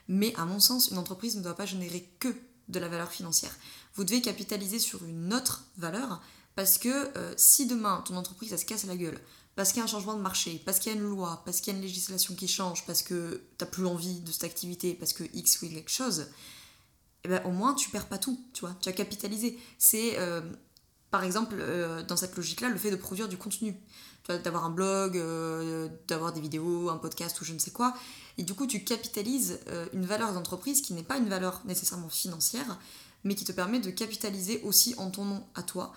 Mais 0.07 0.33
à 0.35 0.45
mon 0.45 0.59
sens, 0.59 0.89
une 0.89 0.97
entreprise 0.97 1.35
ne 1.35 1.41
doit 1.41 1.55
pas 1.55 1.65
générer 1.65 2.09
que 2.19 2.33
de 2.69 2.79
la 2.79 2.87
valeur 2.87 3.11
financière. 3.11 3.53
Vous 3.95 4.03
devez 4.03 4.21
capitaliser 4.21 4.79
sur 4.79 5.03
une 5.03 5.33
autre 5.33 5.65
valeur 5.77 6.21
parce 6.55 6.77
que 6.77 6.89
euh, 7.17 7.33
si 7.35 7.65
demain 7.65 8.01
ton 8.05 8.15
entreprise 8.15 8.53
elle 8.53 8.59
se 8.59 8.65
casse 8.65 8.85
la 8.85 8.95
gueule 8.95 9.19
parce 9.55 9.69
qu'il 9.69 9.79
y 9.79 9.81
a 9.81 9.83
un 9.83 9.87
changement 9.87 10.15
de 10.15 10.21
marché, 10.21 10.61
parce 10.65 10.79
qu'il 10.79 10.91
y 10.91 10.95
a 10.95 10.97
une 10.97 11.05
loi, 11.07 11.41
parce 11.45 11.61
qu'il 11.61 11.73
y 11.73 11.75
a 11.75 11.79
une 11.79 11.85
législation 11.85 12.33
qui 12.35 12.47
change, 12.47 12.85
parce 12.85 13.03
que 13.03 13.43
tu 13.57 13.63
n'as 13.63 13.69
plus 13.69 13.85
envie 13.85 14.19
de 14.19 14.31
cette 14.31 14.45
activité, 14.45 14.95
parce 14.95 15.13
que 15.13 15.23
X 15.33 15.61
ou 15.61 15.65
Y 15.65 15.87
chose, 15.89 16.27
eh 17.23 17.27
ben, 17.29 17.41
au 17.45 17.51
moins 17.51 17.73
tu 17.73 17.89
perds 17.89 18.07
pas 18.07 18.17
tout, 18.17 18.39
tu 18.53 18.61
vois, 18.61 18.75
tu 18.81 18.89
as 18.89 18.93
capitalisé. 18.93 19.59
C'est 19.77 20.17
euh, 20.17 20.41
par 21.11 21.23
exemple 21.23 21.55
euh, 21.59 22.03
dans 22.03 22.17
cette 22.17 22.35
logique-là 22.35 22.69
le 22.69 22.77
fait 22.77 22.91
de 22.91 22.95
produire 22.95 23.29
du 23.29 23.37
contenu, 23.37 23.75
d'avoir 24.27 24.65
un 24.65 24.69
blog, 24.69 25.17
euh, 25.17 25.87
d'avoir 26.07 26.33
des 26.33 26.41
vidéos, 26.41 26.89
un 26.89 26.97
podcast 26.97 27.39
ou 27.41 27.45
je 27.45 27.53
ne 27.53 27.59
sais 27.59 27.71
quoi, 27.71 27.93
et 28.37 28.43
du 28.43 28.55
coup 28.55 28.65
tu 28.65 28.83
capitalises 28.83 29.59
une 29.93 30.05
valeur 30.05 30.33
d'entreprise 30.33 30.81
qui 30.81 30.93
n'est 30.93 31.03
pas 31.03 31.17
une 31.17 31.29
valeur 31.29 31.61
nécessairement 31.65 32.09
financière, 32.09 32.79
mais 33.23 33.35
qui 33.35 33.45
te 33.45 33.51
permet 33.51 33.79
de 33.79 33.91
capitaliser 33.91 34.61
aussi 34.63 34.95
en 34.97 35.11
ton 35.11 35.25
nom 35.25 35.45
à 35.55 35.61
toi 35.61 35.93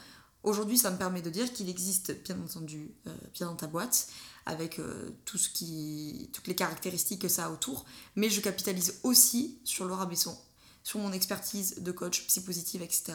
Aujourd'hui, 0.47 0.79
ça 0.79 0.93
me 0.93 0.97
permet 0.97 1.23
de 1.23 1.29
dire 1.29 1.53
qu'il 1.53 1.69
existe, 1.69 2.23
bien 2.23 2.41
entendu, 2.41 2.95
euh, 3.09 3.17
bien 3.35 3.49
dans 3.49 3.57
ta 3.57 3.67
boîte, 3.67 4.07
avec 4.47 4.79
euh, 4.79 5.11
tout 5.25 5.39
ce 5.39 5.49
qui, 5.49 6.31
toutes 6.33 6.47
les 6.47 6.55
caractéristiques 6.55 7.23
que 7.23 7.29
ça 7.29 7.47
a 7.47 7.51
autour, 7.51 7.85
mais 8.15 8.31
je 8.31 8.41
capitalise 8.41 9.01
aussi 9.03 9.59
sur 9.65 9.87
Laura 9.87 10.07
Besson, 10.07 10.39
sur 10.85 11.01
mon 11.01 11.11
expertise 11.13 11.83
de 11.83 11.91
coach 11.91 12.25
psy-positive, 12.29 12.81
etc., 12.81 13.15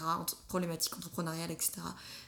problématiques 0.50 0.97
entrepreneuriales, 0.97 1.51
etc. 1.51 1.75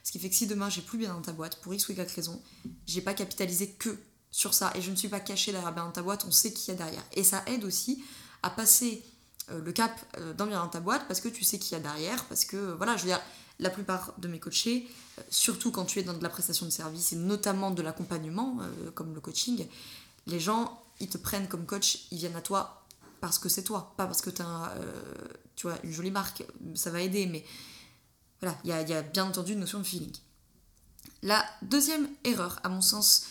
Ce 0.05 0.13
qui 0.13 0.19
fait 0.19 0.29
que 0.29 0.35
si 0.35 0.47
demain 0.47 0.69
j'ai 0.69 0.81
plus 0.81 0.97
bien 0.97 1.13
dans 1.13 1.21
ta 1.21 1.33
boîte, 1.33 1.59
pour 1.59 1.73
X 1.73 1.89
ou 1.89 1.91
Y 1.91 2.09
raison, 2.09 2.41
j'ai 2.87 3.01
pas 3.01 3.13
capitalisé 3.13 3.71
que 3.71 3.97
sur 4.31 4.53
ça, 4.53 4.71
et 4.73 4.81
je 4.81 4.89
ne 4.89 4.95
suis 4.95 5.09
pas 5.09 5.19
cachée 5.19 5.51
derrière 5.51 5.73
bien 5.73 5.83
dans 5.83 5.91
ta 5.91 6.01
boîte, 6.01 6.23
on 6.25 6.31
sait 6.31 6.53
qui 6.53 6.71
y 6.71 6.73
a 6.73 6.77
derrière. 6.77 7.03
Et 7.11 7.25
ça 7.25 7.43
aide 7.47 7.65
aussi 7.65 8.01
à 8.41 8.49
passer 8.49 9.03
euh, 9.51 9.59
le 9.59 9.73
cap 9.73 9.91
dans 10.37 10.47
bien 10.47 10.63
dans 10.63 10.69
ta 10.69 10.79
boîte, 10.79 11.05
parce 11.09 11.19
que 11.19 11.27
tu 11.27 11.43
sais 11.43 11.59
qui 11.59 11.73
y 11.73 11.75
a 11.75 11.81
derrière, 11.81 12.23
parce 12.27 12.45
que, 12.45 12.71
voilà, 12.77 12.95
je 12.95 13.01
veux 13.01 13.09
dire 13.09 13.21
la 13.59 13.69
plupart 13.69 14.13
de 14.17 14.27
mes 14.27 14.39
coachés, 14.39 14.87
euh, 15.17 15.21
surtout 15.29 15.71
quand 15.71 15.85
tu 15.85 15.99
es 15.99 16.03
dans 16.03 16.13
de 16.13 16.23
la 16.23 16.29
prestation 16.29 16.65
de 16.65 16.71
service 16.71 17.13
et 17.13 17.15
notamment 17.15 17.71
de 17.71 17.81
l'accompagnement, 17.81 18.59
euh, 18.61 18.91
comme 18.91 19.13
le 19.13 19.21
coaching, 19.21 19.67
les 20.27 20.39
gens, 20.39 20.83
ils 20.99 21.09
te 21.09 21.17
prennent 21.17 21.47
comme 21.47 21.65
coach, 21.65 22.07
ils 22.11 22.17
viennent 22.17 22.35
à 22.35 22.41
toi 22.41 22.85
parce 23.21 23.39
que 23.39 23.49
c'est 23.49 23.63
toi, 23.63 23.93
pas 23.95 24.05
parce 24.05 24.21
que 24.21 24.29
tu 24.29 24.41
as 24.41 24.71
euh, 24.77 25.01
tu 25.55 25.67
vois, 25.67 25.77
une 25.83 25.91
jolie 25.91 26.11
marque, 26.11 26.43
ça 26.75 26.89
va 26.89 27.01
aider, 27.01 27.25
mais 27.25 27.45
voilà, 28.41 28.57
il 28.63 28.69
y 28.69 28.93
a, 28.93 29.01
bien 29.01 29.25
entendu 29.25 29.53
une 29.53 29.59
notion 29.59 29.79
de 29.79 29.83
feeling. 29.83 30.11
La 31.21 31.45
deuxième 31.61 32.09
erreur, 32.25 32.59
à 32.63 32.69
mon 32.69 32.81
sens, 32.81 33.27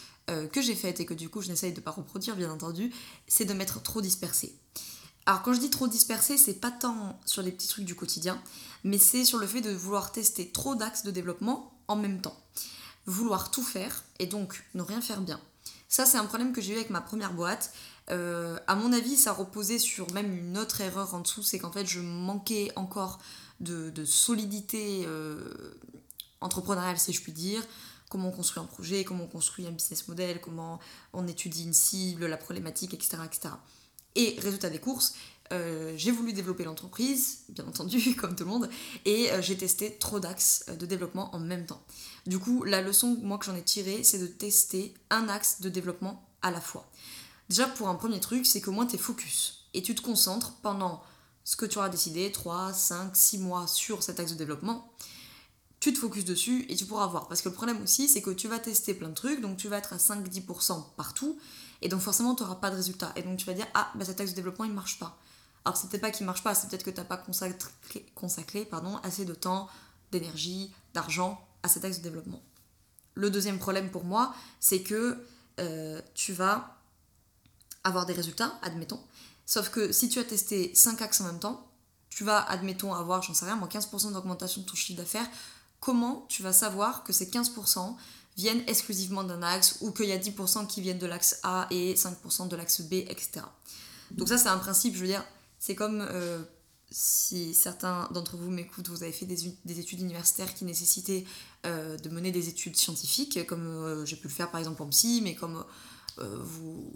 que 0.52 0.62
j'ai 0.62 0.76
faite 0.76 0.98
et 1.00 1.04
que 1.04 1.12
du 1.12 1.28
coup 1.28 1.42
je 1.42 1.48
n'essaye 1.48 1.74
de 1.74 1.80
pas 1.82 1.90
reproduire, 1.90 2.36
bien 2.36 2.50
entendu, 2.50 2.90
c'est 3.26 3.44
de 3.44 3.52
m'être 3.52 3.82
trop 3.82 4.00
dispersée. 4.00 4.56
Alors 5.26 5.42
quand 5.42 5.52
je 5.52 5.60
dis 5.60 5.70
trop 5.70 5.86
dispersé, 5.86 6.36
c'est 6.36 6.54
pas 6.54 6.70
tant 6.70 7.20
sur 7.24 7.42
les 7.42 7.52
petits 7.52 7.68
trucs 7.68 7.84
du 7.84 7.94
quotidien, 7.94 8.40
mais 8.84 8.98
c'est 8.98 9.24
sur 9.24 9.38
le 9.38 9.46
fait 9.46 9.60
de 9.60 9.70
vouloir 9.70 10.12
tester 10.12 10.50
trop 10.50 10.74
d'axes 10.74 11.04
de 11.04 11.10
développement 11.10 11.72
en 11.88 11.96
même 11.96 12.20
temps. 12.20 12.36
Vouloir 13.06 13.50
tout 13.50 13.62
faire 13.62 14.02
et 14.18 14.26
donc 14.26 14.64
ne 14.74 14.82
rien 14.82 15.00
faire 15.00 15.20
bien. 15.20 15.40
Ça 15.88 16.06
c'est 16.06 16.18
un 16.18 16.24
problème 16.24 16.52
que 16.52 16.60
j'ai 16.60 16.72
eu 16.72 16.76
avec 16.76 16.90
ma 16.90 17.00
première 17.00 17.34
boîte. 17.34 17.72
Euh, 18.10 18.58
à 18.66 18.74
mon 18.74 18.92
avis, 18.92 19.16
ça 19.16 19.32
reposait 19.32 19.78
sur 19.78 20.12
même 20.12 20.36
une 20.36 20.58
autre 20.58 20.80
erreur 20.80 21.14
en 21.14 21.20
dessous, 21.20 21.42
c'est 21.42 21.58
qu'en 21.58 21.70
fait, 21.70 21.86
je 21.86 22.00
manquais 22.00 22.72
encore 22.76 23.18
de, 23.60 24.04
solidité 24.04 25.04
euh, 25.06 25.74
entrepreneuriale, 26.40 26.98
si 26.98 27.12
je 27.12 27.22
puis 27.22 27.32
dire. 27.32 27.62
Comment 28.10 28.28
on 28.28 28.32
construit 28.32 28.62
un 28.62 28.66
projet, 28.66 29.04
comment 29.04 29.24
on 29.24 29.28
construit 29.28 29.66
un 29.66 29.70
business 29.70 30.06
model, 30.08 30.40
comment 30.40 30.80
on 31.14 31.26
étudie 31.26 31.64
une 31.64 31.72
cible, 31.72 32.26
la 32.26 32.36
problématique, 32.36 32.92
etc. 32.92 33.18
etc. 33.24 33.54
Et 34.14 34.36
résultat 34.40 34.70
des 34.70 34.78
courses, 34.78 35.14
euh, 35.52 35.92
j'ai 35.96 36.10
voulu 36.10 36.32
développer 36.32 36.64
l'entreprise, 36.64 37.40
bien 37.48 37.66
entendu, 37.66 38.14
comme 38.18 38.34
tout 38.34 38.44
le 38.44 38.50
monde, 38.50 38.70
et 39.04 39.30
j'ai 39.40 39.56
testé 39.56 39.96
trop 39.98 40.20
d'axes 40.20 40.66
de 40.78 40.86
développement 40.86 41.34
en 41.34 41.38
même 41.38 41.66
temps. 41.66 41.82
Du 42.26 42.38
coup, 42.38 42.64
la 42.64 42.82
leçon 42.82 43.18
moi 43.22 43.38
que 43.38 43.46
j'en 43.46 43.56
ai 43.56 43.62
tirée, 43.62 44.04
c'est 44.04 44.18
de 44.18 44.26
tester 44.26 44.94
un 45.10 45.28
axe 45.28 45.60
de 45.60 45.68
développement 45.68 46.28
à 46.42 46.50
la 46.50 46.60
fois. 46.60 46.90
Déjà, 47.48 47.66
pour 47.66 47.88
un 47.88 47.94
premier 47.94 48.20
truc, 48.20 48.46
c'est 48.46 48.60
qu'au 48.60 48.72
moins 48.72 48.86
tu 48.86 48.96
es 48.96 48.98
focus 48.98 49.66
et 49.74 49.82
tu 49.82 49.94
te 49.94 50.02
concentres 50.02 50.52
pendant 50.62 51.02
ce 51.44 51.56
que 51.56 51.66
tu 51.66 51.78
auras 51.78 51.88
décidé, 51.88 52.30
3, 52.30 52.72
5, 52.72 53.16
6 53.16 53.38
mois 53.38 53.66
sur 53.66 54.02
cet 54.02 54.20
axe 54.20 54.32
de 54.32 54.36
développement. 54.36 54.92
Tu 55.80 55.92
te 55.92 55.98
focuses 55.98 56.24
dessus 56.24 56.64
et 56.68 56.76
tu 56.76 56.84
pourras 56.84 57.08
voir. 57.08 57.26
Parce 57.26 57.42
que 57.42 57.48
le 57.48 57.54
problème 57.54 57.82
aussi, 57.82 58.08
c'est 58.08 58.22
que 58.22 58.30
tu 58.30 58.46
vas 58.46 58.58
tester 58.58 58.94
plein 58.94 59.08
de 59.08 59.14
trucs, 59.14 59.40
donc 59.40 59.56
tu 59.56 59.68
vas 59.68 59.78
être 59.78 59.92
à 59.92 59.96
5-10% 59.96 60.94
partout, 60.96 61.38
et 61.82 61.88
donc 61.88 62.00
forcément, 62.00 62.34
tu 62.34 62.42
n'auras 62.42 62.56
pas 62.56 62.70
de 62.70 62.76
résultat. 62.76 63.12
Et 63.16 63.22
donc 63.22 63.38
tu 63.38 63.46
vas 63.46 63.54
dire, 63.54 63.66
ah, 63.74 63.90
bah, 63.94 64.04
cet 64.04 64.20
axe 64.20 64.30
de 64.30 64.36
développement, 64.36 64.64
il 64.64 64.70
ne 64.70 64.76
marche 64.76 64.98
pas. 64.98 65.18
Alors 65.64 65.76
c'est 65.76 65.88
peut-être 65.88 66.02
pas 66.02 66.10
qu'il 66.10 66.26
marche 66.26 66.42
pas, 66.42 66.54
c'est 66.54 66.68
peut-être 66.68 66.84
que 66.84 66.90
tu 66.90 66.96
n'as 66.96 67.04
pas 67.04 67.16
consacré, 67.16 68.06
consacré 68.14 68.64
pardon, 68.64 68.96
assez 69.04 69.24
de 69.24 69.34
temps, 69.34 69.68
d'énergie, 70.10 70.72
d'argent 70.94 71.46
à 71.62 71.68
cet 71.68 71.84
axe 71.84 71.98
de 71.98 72.02
développement. 72.02 72.42
Le 73.14 73.30
deuxième 73.30 73.58
problème 73.58 73.90
pour 73.90 74.04
moi, 74.04 74.34
c'est 74.58 74.82
que 74.82 75.24
euh, 75.60 76.00
tu 76.14 76.32
vas 76.32 76.78
avoir 77.84 78.06
des 78.06 78.12
résultats, 78.12 78.58
admettons. 78.62 79.00
Sauf 79.46 79.68
que 79.68 79.92
si 79.92 80.08
tu 80.08 80.18
as 80.18 80.24
testé 80.24 80.74
5 80.74 81.02
axes 81.02 81.20
en 81.20 81.24
même 81.24 81.38
temps, 81.38 81.68
tu 82.08 82.24
vas, 82.24 82.40
admettons, 82.40 82.94
avoir, 82.94 83.22
j'en 83.22 83.34
sais 83.34 83.44
rien, 83.44 83.56
moins 83.56 83.68
15% 83.68 84.12
d'augmentation 84.12 84.62
de 84.62 84.66
ton 84.66 84.74
chiffre 84.74 84.98
d'affaires. 84.98 85.26
Comment 85.80 86.26
tu 86.28 86.42
vas 86.42 86.52
savoir 86.52 87.04
que 87.04 87.12
ces 87.12 87.26
15% 87.26 87.96
viennent 88.36 88.62
exclusivement 88.66 89.24
d'un 89.24 89.42
axe 89.42 89.78
ou 89.80 89.90
qu'il 89.90 90.06
y 90.06 90.12
a 90.12 90.18
10% 90.18 90.66
qui 90.66 90.80
viennent 90.80 90.98
de 90.98 91.06
l'axe 91.06 91.38
A 91.42 91.66
et 91.70 91.94
5% 91.94 92.48
de 92.48 92.56
l'axe 92.56 92.80
B, 92.82 92.94
etc. 92.94 93.42
Donc 94.12 94.28
ça, 94.28 94.38
c'est 94.38 94.48
un 94.48 94.58
principe, 94.58 94.94
je 94.94 95.00
veux 95.00 95.06
dire, 95.06 95.24
c'est 95.58 95.74
comme 95.74 96.06
euh, 96.10 96.42
si 96.90 97.54
certains 97.54 98.08
d'entre 98.12 98.36
vous 98.36 98.50
m'écoutent, 98.50 98.88
vous 98.88 99.02
avez 99.02 99.12
fait 99.12 99.26
des, 99.26 99.78
études 99.78 100.00
universitaires 100.00 100.52
qui 100.54 100.64
nécessitaient 100.64 101.24
euh, 101.66 101.96
de 101.96 102.08
mener 102.08 102.30
des 102.30 102.48
études 102.48 102.76
scientifiques, 102.76 103.46
comme 103.46 103.66
euh, 103.66 104.04
j'ai 104.04 104.16
pu 104.16 104.28
le 104.28 104.32
faire 104.32 104.50
par 104.50 104.60
exemple 104.60 104.82
en 104.82 104.88
psy, 104.88 105.20
mais 105.22 105.34
comme 105.34 105.64
vous 106.18 106.92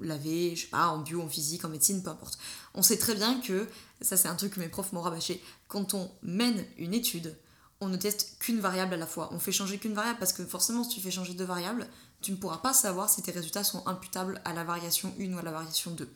l'avez, 0.00 0.56
je 0.56 0.62
sais 0.62 0.66
pas, 0.68 0.88
en 0.88 0.98
bio, 0.98 1.22
en 1.22 1.28
physique, 1.28 1.64
en 1.64 1.68
médecine, 1.68 2.02
peu 2.02 2.10
importe. 2.10 2.36
On 2.74 2.82
sait 2.82 2.96
très 2.96 3.14
bien 3.14 3.40
que, 3.40 3.68
ça 4.00 4.16
c'est 4.16 4.28
un 4.28 4.34
truc 4.34 4.54
que 4.54 4.60
mes 4.60 4.68
profs 4.68 4.92
m'ont 4.92 5.02
rabâché, 5.02 5.40
quand 5.68 5.94
on 5.94 6.10
mène 6.22 6.64
une 6.76 6.94
étude, 6.94 7.36
on 7.80 7.88
ne 7.88 7.96
teste 7.96 8.36
qu'une 8.38 8.60
variable 8.60 8.94
à 8.94 8.96
la 8.96 9.06
fois. 9.06 9.30
On 9.32 9.38
fait 9.38 9.52
changer 9.52 9.78
qu'une 9.78 9.94
variable 9.94 10.18
parce 10.18 10.32
que 10.32 10.44
forcément, 10.44 10.84
si 10.84 10.90
tu 10.96 11.00
fais 11.00 11.10
changer 11.10 11.34
deux 11.34 11.44
variables, 11.44 11.86
tu 12.20 12.32
ne 12.32 12.36
pourras 12.36 12.58
pas 12.58 12.74
savoir 12.74 13.08
si 13.08 13.22
tes 13.22 13.32
résultats 13.32 13.64
sont 13.64 13.86
imputables 13.86 14.40
à 14.44 14.52
la 14.52 14.64
variation 14.64 15.14
1 15.18 15.32
ou 15.32 15.38
à 15.38 15.42
la 15.42 15.52
variation 15.52 15.90
2. 15.92 16.10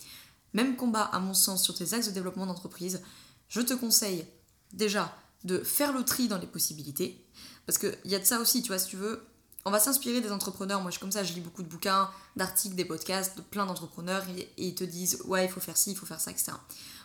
Même 0.52 0.76
combat, 0.76 1.02
à 1.02 1.18
mon 1.18 1.34
sens, 1.34 1.62
sur 1.62 1.74
tes 1.74 1.94
axes 1.94 2.06
de 2.06 2.12
développement 2.12 2.46
d'entreprise, 2.46 3.02
je 3.48 3.60
te 3.60 3.74
conseille 3.74 4.26
déjà 4.72 5.14
de 5.44 5.62
faire 5.62 5.92
le 5.92 6.04
tri 6.04 6.28
dans 6.28 6.38
les 6.38 6.46
possibilités. 6.46 7.24
Parce 7.66 7.78
qu'il 7.78 7.96
y 8.04 8.14
a 8.14 8.18
de 8.18 8.24
ça 8.24 8.40
aussi, 8.40 8.62
tu 8.62 8.68
vois, 8.68 8.78
si 8.78 8.88
tu 8.88 8.96
veux, 8.96 9.26
on 9.64 9.70
va 9.70 9.80
s'inspirer 9.80 10.20
des 10.20 10.30
entrepreneurs. 10.30 10.80
Moi, 10.80 10.90
je 10.90 10.94
suis 10.94 11.00
comme 11.00 11.12
ça, 11.12 11.24
je 11.24 11.32
lis 11.32 11.40
beaucoup 11.40 11.62
de 11.62 11.68
bouquins, 11.68 12.10
d'articles, 12.36 12.74
des 12.74 12.84
podcasts, 12.84 13.36
de 13.36 13.42
plein 13.42 13.66
d'entrepreneurs 13.66 14.24
et, 14.28 14.48
ils 14.58 14.74
te 14.74 14.84
disent 14.84 15.22
ouais, 15.24 15.46
il 15.46 15.50
faut 15.50 15.60
faire 15.60 15.76
ci, 15.76 15.92
il 15.92 15.96
faut 15.96 16.06
faire 16.06 16.20
ça, 16.20 16.30
etc. 16.30 16.52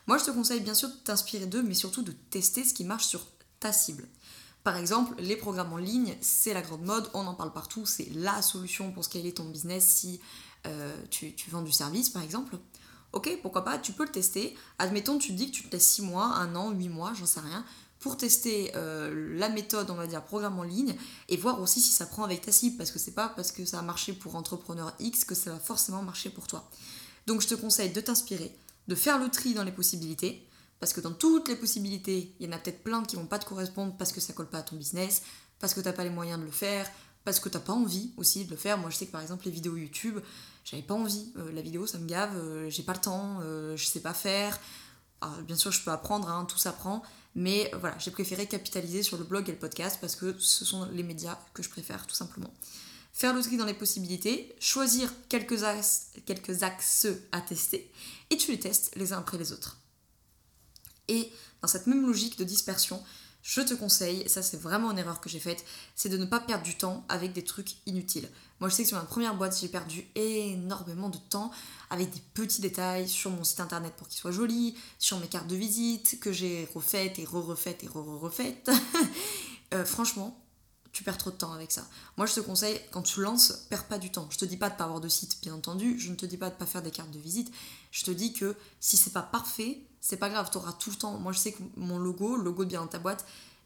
Moi, 0.07 0.17
je 0.17 0.25
te 0.25 0.31
conseille 0.31 0.59
bien 0.59 0.73
sûr 0.73 0.89
de 0.89 0.95
t'inspirer 0.95 1.45
d'eux, 1.45 1.63
mais 1.63 1.73
surtout 1.73 2.01
de 2.01 2.11
tester 2.11 2.65
ce 2.65 2.73
qui 2.73 2.83
marche 2.83 3.05
sur 3.05 3.25
ta 3.59 3.71
cible. 3.71 4.07
Par 4.63 4.77
exemple, 4.77 5.15
les 5.19 5.35
programmes 5.35 5.73
en 5.73 5.77
ligne, 5.77 6.15
c'est 6.21 6.53
la 6.53 6.61
grande 6.61 6.83
mode, 6.83 7.09
on 7.13 7.25
en 7.27 7.33
parle 7.33 7.53
partout, 7.53 7.85
c'est 7.85 8.09
la 8.13 8.41
solution 8.41 8.91
pour 8.91 9.05
scaler 9.05 9.33
ton 9.33 9.45
business 9.45 9.85
si 9.85 10.19
euh, 10.67 10.95
tu, 11.09 11.33
vends 11.49 11.61
du 11.61 11.71
service, 11.71 12.09
par 12.09 12.21
exemple. 12.21 12.57
Ok, 13.13 13.39
pourquoi 13.41 13.63
pas, 13.63 13.77
tu 13.77 13.93
peux 13.93 14.03
le 14.03 14.11
tester. 14.11 14.55
Admettons, 14.77 15.17
tu 15.17 15.31
te 15.31 15.37
dis 15.37 15.49
que 15.49 15.55
tu 15.55 15.63
te 15.63 15.71
laisses 15.71 15.87
6 15.87 16.03
mois, 16.03 16.25
1 16.25 16.55
an, 16.55 16.71
8 16.71 16.89
mois, 16.89 17.13
j'en 17.13 17.25
sais 17.25 17.39
rien 17.39 17.65
pour 17.99 18.15
tester 18.15 18.71
euh, 18.75 19.37
la 19.37 19.49
méthode, 19.49 19.89
on 19.89 19.95
va 19.95 20.07
dire, 20.07 20.23
programme 20.23 20.57
en 20.57 20.63
ligne, 20.63 20.95
et 21.27 21.37
voir 21.37 21.61
aussi 21.61 21.81
si 21.81 21.91
ça 21.91 22.05
prend 22.05 22.23
avec 22.23 22.41
ta 22.41 22.51
cible, 22.51 22.77
parce 22.77 22.91
que 22.91 22.99
c'est 22.99 23.11
pas 23.11 23.29
parce 23.29 23.51
que 23.51 23.65
ça 23.65 23.79
a 23.79 23.81
marché 23.81 24.13
pour 24.13 24.35
entrepreneur 24.35 24.93
X 24.99 25.25
que 25.25 25.35
ça 25.35 25.51
va 25.51 25.59
forcément 25.59 26.01
marcher 26.01 26.29
pour 26.29 26.47
toi. 26.47 26.69
Donc 27.27 27.41
je 27.41 27.47
te 27.47 27.55
conseille 27.55 27.91
de 27.91 28.01
t'inspirer, 28.01 28.55
de 28.87 28.95
faire 28.95 29.19
le 29.19 29.29
tri 29.29 29.53
dans 29.53 29.63
les 29.63 29.71
possibilités, 29.71 30.47
parce 30.79 30.93
que 30.93 31.01
dans 31.01 31.11
toutes 31.11 31.49
les 31.49 31.55
possibilités, 31.55 32.33
il 32.39 32.45
y 32.45 32.49
en 32.49 32.53
a 32.53 32.57
peut-être 32.57 32.83
plein 32.83 33.03
qui 33.03 33.15
vont 33.15 33.25
pas 33.25 33.39
te 33.39 33.45
correspondre 33.45 33.95
parce 33.97 34.11
que 34.11 34.21
ça 34.21 34.33
colle 34.33 34.49
pas 34.49 34.59
à 34.59 34.63
ton 34.63 34.75
business, 34.75 35.23
parce 35.59 35.73
que 35.73 35.81
t'as 35.81 35.93
pas 35.93 36.03
les 36.03 36.09
moyens 36.09 36.39
de 36.39 36.45
le 36.45 36.51
faire, 36.51 36.89
parce 37.25 37.39
que 37.39 37.49
t'as 37.49 37.59
pas 37.59 37.73
envie 37.73 38.13
aussi 38.17 38.45
de 38.45 38.51
le 38.51 38.57
faire. 38.57 38.77
Moi 38.77 38.89
je 38.89 38.95
sais 38.95 39.05
que 39.05 39.11
par 39.11 39.21
exemple 39.21 39.45
les 39.45 39.51
vidéos 39.51 39.75
YouTube, 39.75 40.19
j'avais 40.63 40.83
pas 40.83 40.93
envie. 40.93 41.33
Euh, 41.37 41.51
la 41.51 41.61
vidéo 41.61 41.85
ça 41.85 41.97
me 41.97 42.07
gave, 42.07 42.35
euh, 42.37 42.69
j'ai 42.69 42.83
pas 42.83 42.93
le 42.93 43.01
temps, 43.01 43.41
je 43.41 43.83
sais 43.83 43.99
pas 43.99 44.13
faire. 44.13 44.59
Ah, 45.21 45.35
bien 45.45 45.57
sûr 45.57 45.71
je 45.71 45.83
peux 45.83 45.91
apprendre, 45.91 46.29
hein, 46.29 46.45
tout 46.45 46.57
s'apprend, 46.57 47.03
mais 47.35 47.69
voilà, 47.77 47.97
j'ai 47.99 48.11
préféré 48.11 48.45
capitaliser 48.47 49.03
sur 49.03 49.17
le 49.17 49.25
blog 49.25 49.49
et 49.49 49.51
le 49.51 49.57
podcast 49.57 49.97
parce 49.99 50.15
que 50.15 50.33
ce 50.39 50.63
sont 50.63 50.85
les 50.93 51.03
médias 51.03 51.37
que 51.53 51.61
je 51.61 51.69
préfère 51.69 52.07
tout 52.07 52.15
simplement. 52.15 52.53
Faire 53.11 53.33
le 53.33 53.41
tri 53.41 53.57
dans 53.57 53.65
les 53.65 53.73
possibilités, 53.73 54.55
choisir 54.61 55.11
quelques 55.27 55.63
axes, 55.63 56.11
quelques 56.25 56.63
axes 56.63 57.07
à 57.33 57.41
tester 57.41 57.91
et 58.29 58.37
tu 58.37 58.51
les 58.51 58.59
testes 58.59 58.93
les 58.95 59.11
uns 59.11 59.17
après 59.17 59.37
les 59.37 59.51
autres. 59.51 59.77
Et 61.09 61.29
dans 61.61 61.67
cette 61.67 61.87
même 61.87 62.05
logique 62.05 62.37
de 62.37 62.45
dispersion, 62.45 63.03
je 63.41 63.61
te 63.61 63.73
conseille, 63.73 64.27
ça 64.27 64.41
c'est 64.41 64.59
vraiment 64.61 64.91
une 64.91 64.97
erreur 64.97 65.21
que 65.21 65.29
j'ai 65.29 65.39
faite, 65.39 65.63
c'est 65.95 66.09
de 66.09 66.17
ne 66.17 66.25
pas 66.25 66.39
perdre 66.39 66.63
du 66.63 66.77
temps 66.77 67.05
avec 67.09 67.33
des 67.33 67.43
trucs 67.43 67.75
inutiles. 67.85 68.29
Moi 68.59 68.69
je 68.69 68.75
sais 68.75 68.83
que 68.83 68.89
sur 68.89 68.97
ma 68.97 69.05
première 69.05 69.35
boîte 69.35 69.57
j'ai 69.59 69.69
perdu 69.69 70.05
énormément 70.15 71.09
de 71.09 71.17
temps 71.17 71.51
avec 71.89 72.11
des 72.11 72.21
petits 72.33 72.61
détails 72.61 73.07
sur 73.07 73.31
mon 73.31 73.43
site 73.43 73.61
internet 73.61 73.93
pour 73.95 74.07
qu'il 74.07 74.19
soit 74.19 74.31
joli, 74.31 74.75
sur 74.97 75.19
mes 75.19 75.27
cartes 75.27 75.47
de 75.47 75.55
visite 75.55 76.19
que 76.19 76.33
j'ai 76.33 76.67
refaites 76.75 77.17
et 77.19 77.25
re-refaites 77.25 77.83
et 77.83 77.87
re-refaites. 77.87 78.71
Euh, 79.71 79.85
franchement, 79.85 80.43
tu 80.91 81.03
perds 81.03 81.19
trop 81.19 81.29
de 81.29 81.35
temps 81.35 81.53
avec 81.53 81.71
ça. 81.71 81.87
Moi 82.17 82.25
je 82.25 82.33
te 82.33 82.39
conseille, 82.39 82.81
quand 82.89 83.03
tu 83.03 83.21
lances, 83.21 83.67
perds 83.69 83.85
pas 83.85 83.99
du 83.99 84.11
temps. 84.11 84.27
Je 84.31 84.39
te 84.39 84.45
dis 84.45 84.57
pas 84.57 84.71
de 84.71 84.75
pas 84.75 84.85
avoir 84.85 84.99
de 84.99 85.07
site, 85.07 85.39
bien 85.43 85.53
entendu, 85.53 85.99
je 85.99 86.09
ne 86.09 86.15
te 86.15 86.25
dis 86.25 86.37
pas 86.37 86.49
de 86.49 86.55
pas 86.55 86.65
faire 86.65 86.81
des 86.81 86.89
cartes 86.89 87.11
de 87.11 87.19
visite, 87.19 87.51
je 87.91 88.03
te 88.03 88.09
dis 88.09 88.33
que 88.33 88.55
si 88.79 88.97
c'est 88.97 89.13
pas 89.13 89.21
parfait, 89.21 89.83
c'est 90.01 90.17
pas 90.17 90.29
grave, 90.29 90.49
tu 90.51 90.57
auras 90.57 90.73
tout 90.73 90.89
le 90.89 90.95
temps. 90.95 91.17
Moi, 91.19 91.31
je 91.31 91.39
sais 91.39 91.51
que 91.51 91.61
mon 91.75 91.99
logo, 91.99 92.37
le 92.37 92.43
logo 92.43 92.63
de 92.63 92.69
bien 92.69 92.81
dans 92.81 92.87
ta 92.87 92.99
boîte, 92.99 93.25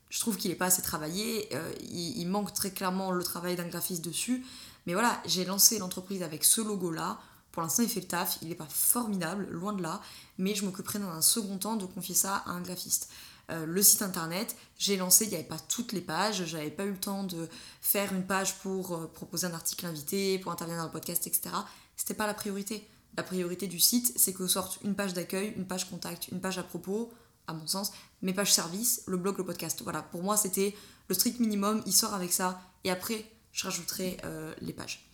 je 0.10 0.20
trouve 0.20 0.38
qu'il 0.38 0.52
est 0.52 0.56
pas 0.56 0.68
assez 0.68 0.82
travaillé. 0.82 1.50
Euh, 1.54 1.74
il, 1.92 2.28
manque 2.28 2.54
très 2.54 2.72
clairement 2.72 3.12
le 3.12 3.24
travail 3.24 3.56
d'un 3.56 3.68
graphiste 3.68 4.04
dessus. 4.04 4.46
Mais 4.86 4.94
voilà, 4.94 5.22
j'ai 5.26 5.46
lancé 5.46 5.80
l'entreprise 5.80 6.24
avec 6.24 6.44
ce 6.44 6.62
logo-là. 6.62 7.20
Pour 7.52 7.62
l'instant, 7.62 7.84
il 7.84 7.90
fait 7.90 8.02
le 8.02 8.08
taf. 8.08 8.38
Il 8.42 8.50
n'est 8.50 8.56
pas 8.56 8.68
formidable, 8.70 9.48
loin 9.50 9.74
de 9.74 9.82
là. 9.82 10.02
Mais 10.38 10.56
je 10.56 10.66
m'occuperai 10.66 11.00
dans 11.00 11.10
un 11.10 11.22
second 11.22 11.58
temps 11.58 11.76
de 11.76 11.86
confier 11.86 12.16
ça 12.16 12.44
à 12.46 12.52
un 12.52 12.62
graphiste. 12.62 13.10
Euh, 13.50 13.66
le 13.66 13.82
site 13.82 14.02
internet, 14.02 14.56
j'ai 14.78 14.98
lancé, 14.98 15.26
il 15.26 15.30
n'y 15.30 15.36
avait 15.36 15.44
pas 15.44 15.60
toutes 15.60 15.92
les 15.92 16.02
pages, 16.02 16.46
j'avais 16.46 16.72
pas 16.72 16.86
eu 16.86 16.92
le 16.92 17.00
temps 17.00 17.24
de 17.24 17.50
faire 17.82 18.14
une 18.14 18.26
page 18.26 18.56
pour 18.60 18.96
euh, 18.96 19.12
proposer 19.14 19.48
un 19.48 19.54
article 19.54 19.86
invité, 19.86 20.40
pour 20.40 20.52
intervenir 20.54 20.80
dans 20.80 20.88
le 20.88 20.92
podcast, 20.92 21.28
etc. 21.28 21.54
C'était 21.98 22.14
pas 22.14 22.26
la 22.26 22.34
priorité 22.34 22.88
la 23.18 23.24
priorité 23.24 23.68
du 23.68 23.80
site, 23.80 24.14
c'est 24.16 24.34
que 24.34 24.48
sorte 24.48 24.80
une 24.84 24.96
page 24.96 25.14
d'accueil, 25.14 25.54
une 25.56 25.66
page 25.66 25.90
contact, 25.90 26.30
une 26.30 26.42
page 26.42 26.58
à 26.58 26.64
propos, 26.64 27.12
à 27.48 27.54
mon 27.54 27.68
sens, 27.68 27.92
mes 28.22 28.34
pages 28.34 28.54
service, 28.54 29.04
le 29.08 29.18
blog, 29.18 29.38
le 29.38 29.46
podcast. 29.46 29.82
Voilà, 29.84 30.02
pour 30.02 30.24
moi, 30.24 30.38
c'était 30.38 30.76
le 31.08 31.16
strict 31.16 31.40
minimum, 31.40 31.84
il 31.86 31.94
sort 31.94 32.14
avec 32.14 32.32
ça, 32.32 32.62
et 32.84 32.92
après, 32.92 33.26
je 33.52 33.64
rajouterai 33.66 34.18
euh, 34.24 34.54
les 34.62 34.74
pages. 34.74 35.10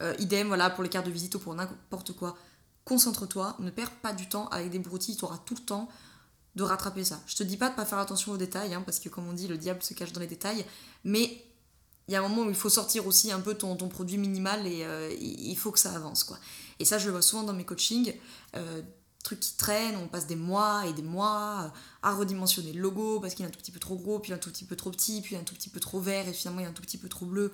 Euh, 0.00 0.14
idem, 0.18 0.48
voilà, 0.48 0.70
pour 0.70 0.82
les 0.82 0.90
cartes 0.90 1.06
de 1.06 1.10
visite 1.10 1.34
ou 1.36 1.38
pour 1.38 1.54
n'importe 1.54 2.12
quoi. 2.16 2.36
Concentre-toi, 2.84 3.56
ne 3.60 3.70
perds 3.70 3.92
pas 3.92 4.12
du 4.12 4.28
temps 4.28 4.48
avec 4.48 4.70
des 4.70 4.78
broutilles, 4.78 5.16
tu 5.16 5.24
auras 5.24 5.38
tout 5.38 5.54
le 5.54 5.64
temps 5.64 5.88
de 6.56 6.62
rattraper 6.62 7.04
ça. 7.04 7.20
Je 7.26 7.36
te 7.36 7.42
dis 7.42 7.56
pas 7.56 7.70
de 7.70 7.74
pas 7.74 7.84
faire 7.84 7.98
attention 7.98 8.32
aux 8.32 8.36
détails, 8.36 8.74
hein, 8.74 8.82
parce 8.84 8.98
que 8.98 9.08
comme 9.08 9.28
on 9.28 9.32
dit, 9.32 9.48
le 9.48 9.58
diable 9.58 9.82
se 9.82 9.94
cache 9.94 10.12
dans 10.12 10.20
les 10.20 10.26
détails, 10.26 10.64
mais 11.04 11.44
il 12.08 12.12
y 12.12 12.16
a 12.16 12.22
un 12.22 12.28
moment 12.28 12.42
où 12.42 12.50
il 12.50 12.54
faut 12.54 12.68
sortir 12.68 13.06
aussi 13.06 13.32
un 13.32 13.40
peu 13.40 13.54
ton, 13.54 13.76
produit 13.76 14.18
minimal 14.18 14.66
et 14.66 14.84
euh, 14.84 15.14
il 15.20 15.56
faut 15.56 15.70
que 15.70 15.78
ça 15.78 15.92
avance, 15.92 16.24
quoi. 16.24 16.38
Et 16.78 16.84
ça, 16.84 16.98
je 16.98 17.06
le 17.06 17.12
vois 17.12 17.22
souvent 17.22 17.42
dans 17.42 17.52
mes 17.52 17.64
coachings. 17.64 18.14
Euh, 18.56 18.82
trucs 19.22 19.40
qui 19.40 19.56
traînent, 19.56 19.96
on 19.96 20.06
passe 20.06 20.26
des 20.26 20.36
mois 20.36 20.86
et 20.86 20.92
des 20.92 21.02
mois 21.02 21.62
euh, 21.64 21.78
à 22.02 22.14
redimensionner 22.14 22.72
le 22.72 22.80
logo 22.80 23.20
parce 23.20 23.34
qu'il 23.34 23.44
est 23.44 23.48
un 23.48 23.50
tout 23.50 23.58
petit 23.58 23.72
peu 23.72 23.80
trop 23.80 23.96
gros, 23.96 24.18
puis 24.18 24.32
un 24.32 24.38
tout 24.38 24.50
petit 24.50 24.66
peu 24.66 24.76
trop 24.76 24.90
petit, 24.90 25.22
puis 25.22 25.34
un 25.34 25.42
tout 25.42 25.54
petit 25.54 25.70
peu 25.70 25.80
trop 25.80 26.00
vert 26.00 26.28
et 26.28 26.32
finalement 26.32 26.60
il 26.60 26.64
est 26.64 26.68
un 26.68 26.74
tout 26.74 26.82
petit 26.82 26.98
peu 26.98 27.08
trop 27.08 27.26
bleu. 27.26 27.52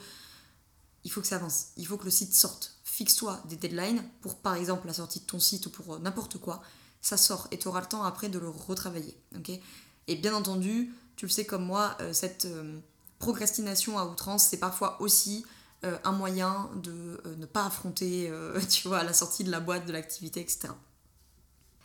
Il 1.04 1.12
faut 1.12 1.20
que 1.20 1.26
ça 1.26 1.36
avance, 1.36 1.68
il 1.76 1.86
faut 1.86 1.96
que 1.96 2.04
le 2.04 2.10
site 2.10 2.34
sorte. 2.34 2.76
Fixe-toi 2.84 3.40
des 3.48 3.56
deadlines 3.56 4.02
pour 4.20 4.36
par 4.36 4.56
exemple 4.56 4.88
la 4.88 4.92
sortie 4.92 5.20
de 5.20 5.26
ton 5.26 5.38
site 5.38 5.66
ou 5.66 5.70
pour 5.70 5.94
euh, 5.94 5.98
n'importe 6.00 6.38
quoi. 6.38 6.60
Ça 7.00 7.16
sort 7.16 7.46
et 7.50 7.58
tu 7.58 7.68
auras 7.68 7.80
le 7.80 7.86
temps 7.86 8.02
après 8.02 8.28
de 8.28 8.38
le 8.38 8.48
retravailler. 8.48 9.16
ok? 9.36 9.52
Et 10.08 10.16
bien 10.16 10.34
entendu, 10.34 10.92
tu 11.14 11.26
le 11.26 11.30
sais 11.30 11.46
comme 11.46 11.64
moi, 11.64 11.96
cette 12.12 12.48
procrastination 13.20 13.98
à 13.98 14.04
outrance, 14.04 14.48
c'est 14.50 14.58
parfois 14.58 15.00
aussi 15.00 15.44
un 15.82 16.12
moyen 16.12 16.68
de 16.74 17.22
ne 17.38 17.46
pas 17.46 17.64
affronter, 17.64 18.30
tu 18.68 18.88
vois, 18.88 19.02
la 19.02 19.14
sortie 19.14 19.44
de 19.44 19.50
la 19.50 19.60
boîte, 19.60 19.86
de 19.86 19.92
l'activité, 19.92 20.40
etc. 20.40 20.68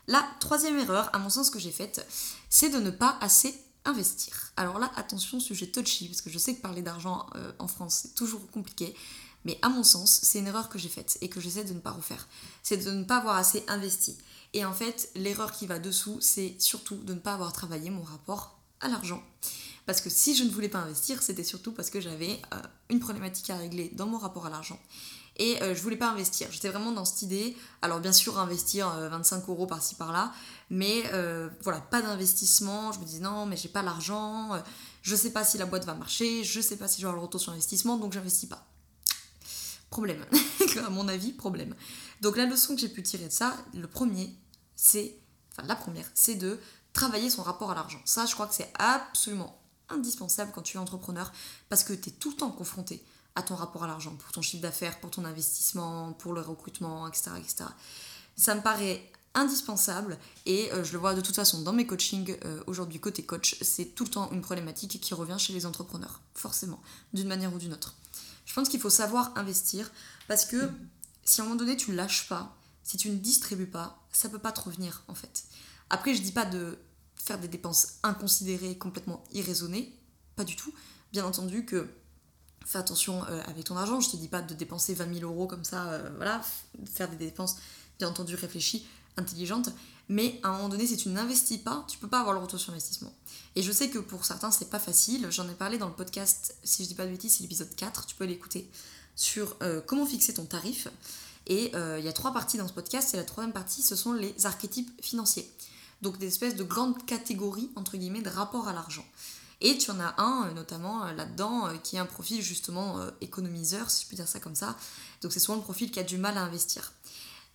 La 0.07 0.25
troisième 0.39 0.77
erreur, 0.79 1.09
à 1.13 1.19
mon 1.19 1.29
sens, 1.29 1.49
que 1.49 1.59
j'ai 1.59 1.71
faite, 1.71 2.05
c'est 2.49 2.69
de 2.69 2.79
ne 2.79 2.89
pas 2.89 3.17
assez 3.21 3.55
investir. 3.85 4.51
Alors 4.57 4.79
là, 4.79 4.91
attention, 4.97 5.39
sujet 5.39 5.67
touchy, 5.67 6.07
parce 6.07 6.21
que 6.21 6.29
je 6.29 6.37
sais 6.37 6.55
que 6.55 6.61
parler 6.61 6.81
d'argent 6.81 7.25
en 7.59 7.67
France, 7.67 7.99
c'est 8.01 8.15
toujours 8.15 8.49
compliqué. 8.51 8.95
Mais 9.45 9.59
à 9.61 9.69
mon 9.69 9.83
sens, 9.83 10.19
c'est 10.23 10.39
une 10.39 10.47
erreur 10.47 10.69
que 10.69 10.79
j'ai 10.79 10.89
faite 10.89 11.17
et 11.21 11.29
que 11.29 11.39
j'essaie 11.39 11.63
de 11.63 11.73
ne 11.73 11.79
pas 11.79 11.91
refaire. 11.91 12.27
C'est 12.63 12.77
de 12.77 12.91
ne 12.91 13.03
pas 13.03 13.17
avoir 13.17 13.37
assez 13.37 13.63
investi. 13.67 14.17
Et 14.53 14.65
en 14.65 14.73
fait, 14.73 15.09
l'erreur 15.15 15.51
qui 15.51 15.67
va 15.67 15.79
dessous, 15.79 16.17
c'est 16.19 16.55
surtout 16.59 16.95
de 16.95 17.13
ne 17.13 17.19
pas 17.19 17.35
avoir 17.35 17.53
travaillé 17.53 17.91
mon 17.91 18.01
rapport 18.01 18.57
à 18.81 18.87
l'argent. 18.87 19.23
Parce 19.85 20.01
que 20.01 20.09
si 20.09 20.35
je 20.35 20.43
ne 20.43 20.49
voulais 20.49 20.69
pas 20.69 20.79
investir, 20.79 21.21
c'était 21.21 21.43
surtout 21.43 21.71
parce 21.71 21.89
que 21.89 22.01
j'avais 22.01 22.41
euh, 22.53 22.61
une 22.89 22.99
problématique 22.99 23.49
à 23.49 23.57
régler 23.57 23.91
dans 23.95 24.07
mon 24.07 24.17
rapport 24.17 24.45
à 24.47 24.49
l'argent. 24.49 24.79
Et 25.37 25.61
euh, 25.61 25.75
je 25.75 25.81
voulais 25.81 25.97
pas 25.97 26.09
investir. 26.09 26.47
J'étais 26.51 26.69
vraiment 26.69 26.91
dans 26.91 27.05
cette 27.05 27.21
idée. 27.21 27.55
Alors 27.81 27.99
bien 27.99 28.13
sûr, 28.13 28.39
investir 28.39 28.89
25 28.89 29.37
euh, 29.37 29.51
euros 29.51 29.67
par-ci 29.67 29.95
par-là. 29.95 30.31
Mais 30.71 31.03
voilà, 31.61 31.81
pas 31.81 32.01
d'investissement. 32.01 32.91
Je 32.91 32.99
me 32.99 33.05
disais 33.05 33.19
non, 33.19 33.45
mais 33.45 33.57
j'ai 33.57 33.69
pas 33.69 33.83
l'argent. 33.83 34.51
je 35.03 35.15
sais 35.15 35.31
pas 35.31 35.43
si 35.43 35.57
la 35.57 35.65
boîte 35.65 35.85
va 35.85 35.93
marcher. 35.93 36.43
Je 36.43 36.61
sais 36.61 36.77
pas 36.77 36.87
si 36.87 37.01
je 37.01 37.05
vais 37.05 37.09
avoir 37.09 37.21
le 37.21 37.25
retour 37.25 37.39
sur 37.39 37.51
investissement. 37.51 37.97
Donc 37.97 38.13
j'investis 38.13 38.49
pas. 38.49 38.65
Problème. 39.91 40.25
à 40.85 40.89
mon 40.89 41.07
avis, 41.07 41.31
problème. 41.31 41.75
Donc 42.21 42.37
la 42.37 42.45
leçon 42.45 42.73
que 42.73 42.81
j'ai 42.81 42.89
pu 42.89 43.03
tirer 43.03 43.27
de 43.27 43.31
ça, 43.31 43.55
le 43.75 43.87
premier, 43.87 44.33
c'est, 44.75 45.15
enfin 45.51 45.67
la 45.67 45.75
première, 45.75 46.09
c'est 46.15 46.35
de 46.35 46.59
travailler 46.91 47.29
son 47.29 47.43
rapport 47.43 47.71
à 47.71 47.75
l'argent. 47.75 48.01
Ça, 48.05 48.25
je 48.25 48.33
crois 48.33 48.47
que 48.47 48.55
c'est 48.55 48.71
absolument 48.79 49.61
indispensable 49.89 50.51
quand 50.53 50.61
tu 50.61 50.77
es 50.77 50.79
entrepreneur 50.79 51.31
parce 51.69 51.83
que 51.83 51.93
tu 51.93 52.09
es 52.09 52.11
tout 52.11 52.31
le 52.31 52.35
temps 52.37 52.51
confronté 52.51 53.03
à 53.35 53.43
ton 53.43 53.55
rapport 53.55 53.83
à 53.83 53.87
l'argent, 53.87 54.15
pour 54.15 54.31
ton 54.31 54.41
chiffre 54.41 54.61
d'affaires, 54.61 54.99
pour 54.99 55.11
ton 55.11 55.25
investissement, 55.25 56.13
pour 56.13 56.33
le 56.33 56.41
recrutement, 56.41 57.07
etc. 57.07 57.31
etc. 57.37 57.65
Ça 58.37 58.55
me 58.55 58.61
paraît 58.61 59.11
indispensable 59.33 60.17
et 60.45 60.71
euh, 60.71 60.83
je 60.83 60.93
le 60.93 60.99
vois 60.99 61.13
de 61.13 61.19
toute 61.19 61.35
façon 61.35 61.61
dans 61.61 61.73
mes 61.73 61.85
coachings 61.85 62.37
euh, 62.45 62.63
aujourd'hui 62.67 62.99
côté 63.01 63.23
coach, 63.23 63.57
c'est 63.61 63.93
tout 63.93 64.05
le 64.05 64.09
temps 64.09 64.31
une 64.31 64.41
problématique 64.41 65.01
qui 65.01 65.13
revient 65.13 65.37
chez 65.37 65.51
les 65.51 65.65
entrepreneurs, 65.65 66.21
forcément, 66.33 66.81
d'une 67.13 67.27
manière 67.27 67.53
ou 67.53 67.57
d'une 67.57 67.73
autre. 67.73 67.95
Je 68.45 68.53
pense 68.53 68.69
qu'il 68.69 68.79
faut 68.79 68.89
savoir 68.89 69.33
investir 69.35 69.91
parce 70.29 70.45
que 70.45 70.69
si 71.25 71.41
à 71.41 71.43
un 71.43 71.47
moment 71.47 71.57
donné 71.57 71.75
tu 71.75 71.93
lâches 71.93 72.29
pas, 72.29 72.55
si 72.83 72.95
tu 72.95 73.09
ne 73.09 73.15
distribues 73.15 73.67
pas, 73.67 73.99
ça 74.13 74.29
peut 74.29 74.39
pas 74.39 74.53
te 74.53 74.61
revenir 74.61 75.03
en 75.09 75.15
fait. 75.15 75.43
Après, 75.89 76.13
je 76.13 76.21
dis 76.21 76.31
pas 76.31 76.45
de 76.45 76.77
faire 77.25 77.39
des 77.39 77.47
dépenses 77.47 77.95
inconsidérées, 78.03 78.77
complètement 78.77 79.23
irraisonnées, 79.33 79.91
pas 80.35 80.43
du 80.43 80.55
tout. 80.55 80.73
Bien 81.11 81.25
entendu 81.25 81.65
que 81.65 81.87
fais 82.65 82.77
attention 82.77 83.23
euh, 83.25 83.41
avec 83.47 83.65
ton 83.65 83.77
argent, 83.77 83.99
je 83.99 84.11
te 84.11 84.17
dis 84.17 84.27
pas 84.27 84.41
de 84.41 84.53
dépenser 84.53 84.93
20 84.93 85.19
000 85.19 85.31
euros 85.31 85.47
comme 85.47 85.63
ça, 85.63 85.91
euh, 85.91 86.09
voilà, 86.17 86.41
faire 86.85 87.09
des 87.09 87.15
dépenses 87.15 87.57
bien 87.97 88.09
entendu 88.09 88.35
réfléchies, 88.35 88.85
intelligentes, 89.17 89.69
mais 90.07 90.39
à 90.43 90.49
un 90.49 90.51
moment 90.53 90.69
donné, 90.69 90.85
si 90.85 90.97
tu 90.97 91.09
n'investis 91.09 91.57
pas, 91.57 91.85
tu 91.87 91.97
peux 91.97 92.07
pas 92.07 92.19
avoir 92.19 92.35
le 92.35 92.41
retour 92.41 92.59
sur 92.59 92.73
investissement. 92.73 93.13
Et 93.55 93.63
je 93.63 93.71
sais 93.71 93.89
que 93.89 93.97
pour 93.97 94.25
certains, 94.25 94.51
c'est 94.51 94.69
pas 94.69 94.79
facile, 94.79 95.27
j'en 95.31 95.49
ai 95.49 95.53
parlé 95.53 95.77
dans 95.77 95.87
le 95.87 95.93
podcast, 95.93 96.55
si 96.63 96.83
je 96.83 96.89
dis 96.89 96.95
pas 96.95 97.05
de 97.05 97.11
bêtises, 97.11 97.37
c'est 97.37 97.43
l'épisode 97.43 97.73
4, 97.75 98.05
tu 98.05 98.15
peux 98.15 98.25
l'écouter, 98.25 98.69
sur 99.15 99.55
euh, 99.63 99.81
comment 99.81 100.05
fixer 100.05 100.33
ton 100.33 100.45
tarif. 100.45 100.87
Et 101.47 101.71
il 101.75 102.03
y 102.03 102.07
a 102.07 102.13
trois 102.13 102.33
parties 102.33 102.57
dans 102.57 102.67
ce 102.67 102.73
podcast, 102.73 103.13
et 103.13 103.17
la 103.17 103.23
troisième 103.23 103.53
partie, 103.53 103.83
ce 103.83 103.95
sont 103.95 104.13
les 104.13 104.47
archétypes 104.47 104.89
financiers 104.99 105.47
donc 106.05 106.19
des 106.19 106.27
espèces 106.27 106.55
de 106.55 106.63
grandes 106.63 107.03
catégories, 107.05 107.71
entre 107.75 107.97
guillemets, 107.97 108.21
de 108.21 108.29
rapport 108.29 108.67
à 108.67 108.73
l'argent. 108.73 109.05
Et 109.59 109.77
tu 109.77 109.89
en 109.89 109.99
as 109.99 110.13
un, 110.21 110.47
euh, 110.47 110.53
notamment 110.53 111.03
euh, 111.03 111.13
là-dedans, 111.13 111.67
euh, 111.67 111.77
qui 111.77 111.95
est 111.95 111.99
un 111.99 112.05
profil 112.05 112.43
justement 112.43 112.99
économiseur, 113.21 113.89
si 113.89 114.03
je 114.03 114.09
peux 114.09 114.15
dire 114.15 114.27
ça 114.27 114.39
comme 114.39 114.55
ça. 114.55 114.77
Donc 115.21 115.33
c'est 115.33 115.39
souvent 115.39 115.57
le 115.57 115.63
profil 115.63 115.89
qui 115.89 115.99
a 115.99 116.03
du 116.03 116.17
mal 116.17 116.37
à 116.37 116.43
investir. 116.43 116.93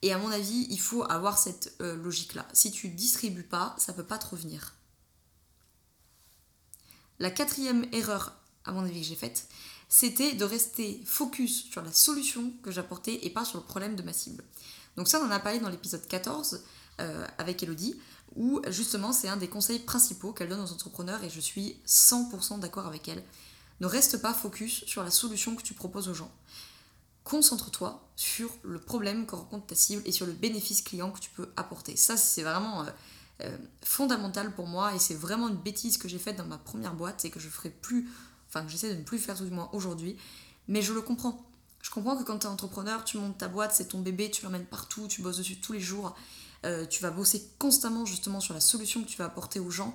Et 0.02 0.12
à 0.12 0.18
mon 0.18 0.30
avis, 0.30 0.66
il 0.70 0.80
faut 0.80 1.04
avoir 1.04 1.38
cette 1.38 1.74
logique-là. 1.78 2.46
Si 2.54 2.70
tu 2.70 2.88
distribues 2.88 3.44
pas, 3.44 3.76
ça 3.78 3.92
peut 3.92 4.04
pas 4.04 4.16
te 4.16 4.26
revenir. 4.26 4.72
La 7.18 7.30
quatrième 7.30 7.86
erreur, 7.92 8.32
à 8.64 8.72
mon 8.72 8.80
avis, 8.80 9.02
que 9.02 9.06
j'ai 9.06 9.14
faite, 9.14 9.46
c'était 9.90 10.32
de 10.32 10.44
rester 10.44 11.02
focus 11.04 11.64
sur 11.70 11.82
la 11.82 11.92
solution 11.92 12.50
que 12.62 12.70
j'apportais 12.70 13.26
et 13.26 13.28
pas 13.28 13.44
sur 13.44 13.58
le 13.58 13.64
problème 13.64 13.94
de 13.94 14.02
ma 14.02 14.14
cible. 14.14 14.42
Donc 14.96 15.06
ça, 15.06 15.20
on 15.20 15.26
en 15.26 15.30
a 15.30 15.38
parlé 15.38 15.60
dans 15.60 15.68
l'épisode 15.68 16.06
14 16.08 16.62
avec 17.38 17.62
Elodie 17.62 17.98
où 18.36 18.60
justement 18.68 19.12
c'est 19.12 19.28
un 19.28 19.36
des 19.36 19.48
conseils 19.48 19.80
principaux 19.80 20.32
qu'elle 20.32 20.48
donne 20.48 20.60
aux 20.60 20.72
entrepreneurs 20.72 21.22
et 21.24 21.30
je 21.30 21.40
suis 21.40 21.80
100% 21.86 22.60
d'accord 22.60 22.86
avec 22.86 23.08
elle. 23.08 23.22
Ne 23.80 23.86
reste 23.86 24.20
pas 24.20 24.34
focus 24.34 24.84
sur 24.84 25.02
la 25.02 25.10
solution 25.10 25.56
que 25.56 25.62
tu 25.62 25.74
proposes 25.74 26.08
aux 26.08 26.14
gens. 26.14 26.30
Concentre-toi 27.24 28.08
sur 28.16 28.50
le 28.62 28.78
problème 28.78 29.26
que 29.26 29.34
rencontre 29.34 29.66
ta 29.66 29.74
cible 29.74 30.02
et 30.04 30.12
sur 30.12 30.26
le 30.26 30.32
bénéfice 30.32 30.82
client 30.82 31.10
que 31.10 31.20
tu 31.20 31.30
peux 31.30 31.50
apporter. 31.56 31.96
Ça, 31.96 32.16
c'est 32.16 32.42
vraiment 32.42 32.82
euh, 32.82 32.90
euh, 33.42 33.56
fondamental 33.82 34.54
pour 34.54 34.66
moi 34.66 34.94
et 34.94 34.98
c'est 34.98 35.14
vraiment 35.14 35.48
une 35.48 35.56
bêtise 35.56 35.96
que 35.96 36.08
j'ai 36.08 36.18
faite 36.18 36.36
dans 36.36 36.46
ma 36.46 36.58
première 36.58 36.94
boîte 36.94 37.24
et 37.24 37.30
que 37.30 37.40
je 37.40 37.48
ferai 37.48 37.70
plus, 37.70 38.08
enfin 38.48 38.64
que 38.64 38.70
j'essaie 38.70 38.92
de 38.92 38.98
ne 38.98 39.04
plus 39.04 39.18
faire 39.18 39.36
tout 39.36 39.44
du 39.44 39.50
moins 39.50 39.70
aujourd'hui. 39.72 40.16
Mais 40.68 40.82
je 40.82 40.92
le 40.92 41.00
comprends. 41.00 41.46
Je 41.82 41.90
comprends 41.90 42.16
que 42.16 42.24
quand 42.24 42.40
tu 42.40 42.46
es 42.46 42.50
entrepreneur, 42.50 43.04
tu 43.04 43.16
montes 43.16 43.38
ta 43.38 43.48
boîte, 43.48 43.74
c'est 43.74 43.88
ton 43.88 44.00
bébé, 44.00 44.30
tu 44.30 44.44
l'emmènes 44.44 44.66
partout, 44.66 45.08
tu 45.08 45.22
bosses 45.22 45.38
dessus 45.38 45.58
tous 45.60 45.72
les 45.72 45.80
jours 45.80 46.14
euh, 46.64 46.86
tu 46.86 47.02
vas 47.02 47.10
bosser 47.10 47.50
constamment 47.58 48.04
justement 48.04 48.40
sur 48.40 48.54
la 48.54 48.60
solution 48.60 49.02
que 49.02 49.08
tu 49.08 49.16
vas 49.16 49.26
apporter 49.26 49.60
aux 49.60 49.70
gens. 49.70 49.94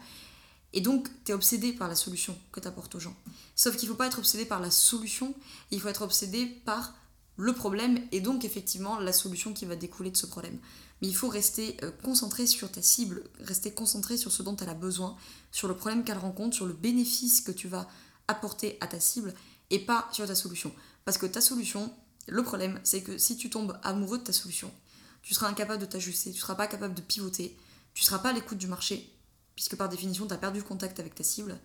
Et 0.74 0.82
donc, 0.82 1.08
tu 1.24 1.32
es 1.32 1.34
obsédé 1.34 1.72
par 1.74 1.88
la 1.88 1.96
solution 1.96 2.38
que 2.52 2.60
tu 2.60 2.68
apportes 2.68 2.96
aux 2.96 3.00
gens. 3.00 3.16
Sauf 3.56 3.78
qu'il 3.78 3.88
ne 3.88 3.94
faut 3.94 3.98
pas 3.98 4.08
être 4.08 4.20
obsédé 4.20 4.46
par 4.46 4.60
la 4.60 4.72
solution, 4.72 5.34
il 5.72 5.80
faut 5.80 5.88
être 5.88 6.02
obsédé 6.02 6.48
par 6.66 6.94
le 7.38 7.54
problème 7.54 8.00
et 8.12 8.22
donc 8.22 8.46
effectivement 8.46 9.00
la 9.00 9.12
solution 9.12 9.54
qui 9.54 9.66
va 9.66 9.76
découler 9.76 10.12
de 10.12 10.18
ce 10.18 10.26
problème. 10.26 10.58
Mais 11.02 11.08
il 11.08 11.16
faut 11.16 11.28
rester 11.28 11.78
euh, 11.84 11.92
concentré 12.04 12.48
sur 12.48 12.72
ta 12.72 12.82
cible, 12.82 13.24
rester 13.40 13.74
concentré 13.74 14.18
sur 14.18 14.32
ce 14.32 14.44
dont 14.44 14.56
elle 14.58 14.70
a 14.70 14.74
besoin, 14.74 15.18
sur 15.52 15.68
le 15.68 15.76
problème 15.76 16.04
qu'elle 16.04 16.18
rencontre, 16.18 16.56
sur 16.56 16.66
le 16.66 16.74
bénéfice 16.74 17.42
que 17.42 17.52
tu 17.52 17.68
vas 17.68 17.88
apporter 18.28 18.78
à 18.82 18.88
ta 18.88 19.00
cible 19.00 19.34
et 19.70 19.80
pas 19.80 20.08
sur 20.12 20.26
ta 20.26 20.36
solution. 20.36 20.72
Parce 21.04 21.18
que 21.18 21.26
ta 21.26 21.42
solution, 21.42 21.94
le 22.28 22.44
problème, 22.44 22.80
c'est 22.84 23.02
que 23.02 23.18
si 23.18 23.38
tu 23.38 23.50
tombes 23.50 23.78
amoureux 23.84 24.18
de 24.18 24.24
ta 24.24 24.34
solution, 24.34 24.72
tu 25.26 25.34
seras 25.34 25.48
incapable 25.48 25.82
de 25.82 25.88
t'ajuster, 25.88 26.32
tu 26.32 26.40
seras 26.40 26.54
pas 26.54 26.68
capable 26.68 26.94
de 26.94 27.02
pivoter, 27.02 27.58
tu 27.96 28.04
seras 28.04 28.20
pas 28.20 28.30
à 28.30 28.34
l'écoute 28.34 28.60
du 28.60 28.68
marché, 28.68 29.12
puisque 29.56 29.76
par 29.76 29.90
définition, 29.90 30.28
tu 30.28 30.34
as 30.34 30.38
perdu 30.38 30.60
le 30.60 30.66
contact 30.66 31.00
avec 31.00 31.16
ta 31.16 31.24
cible. 31.24 31.60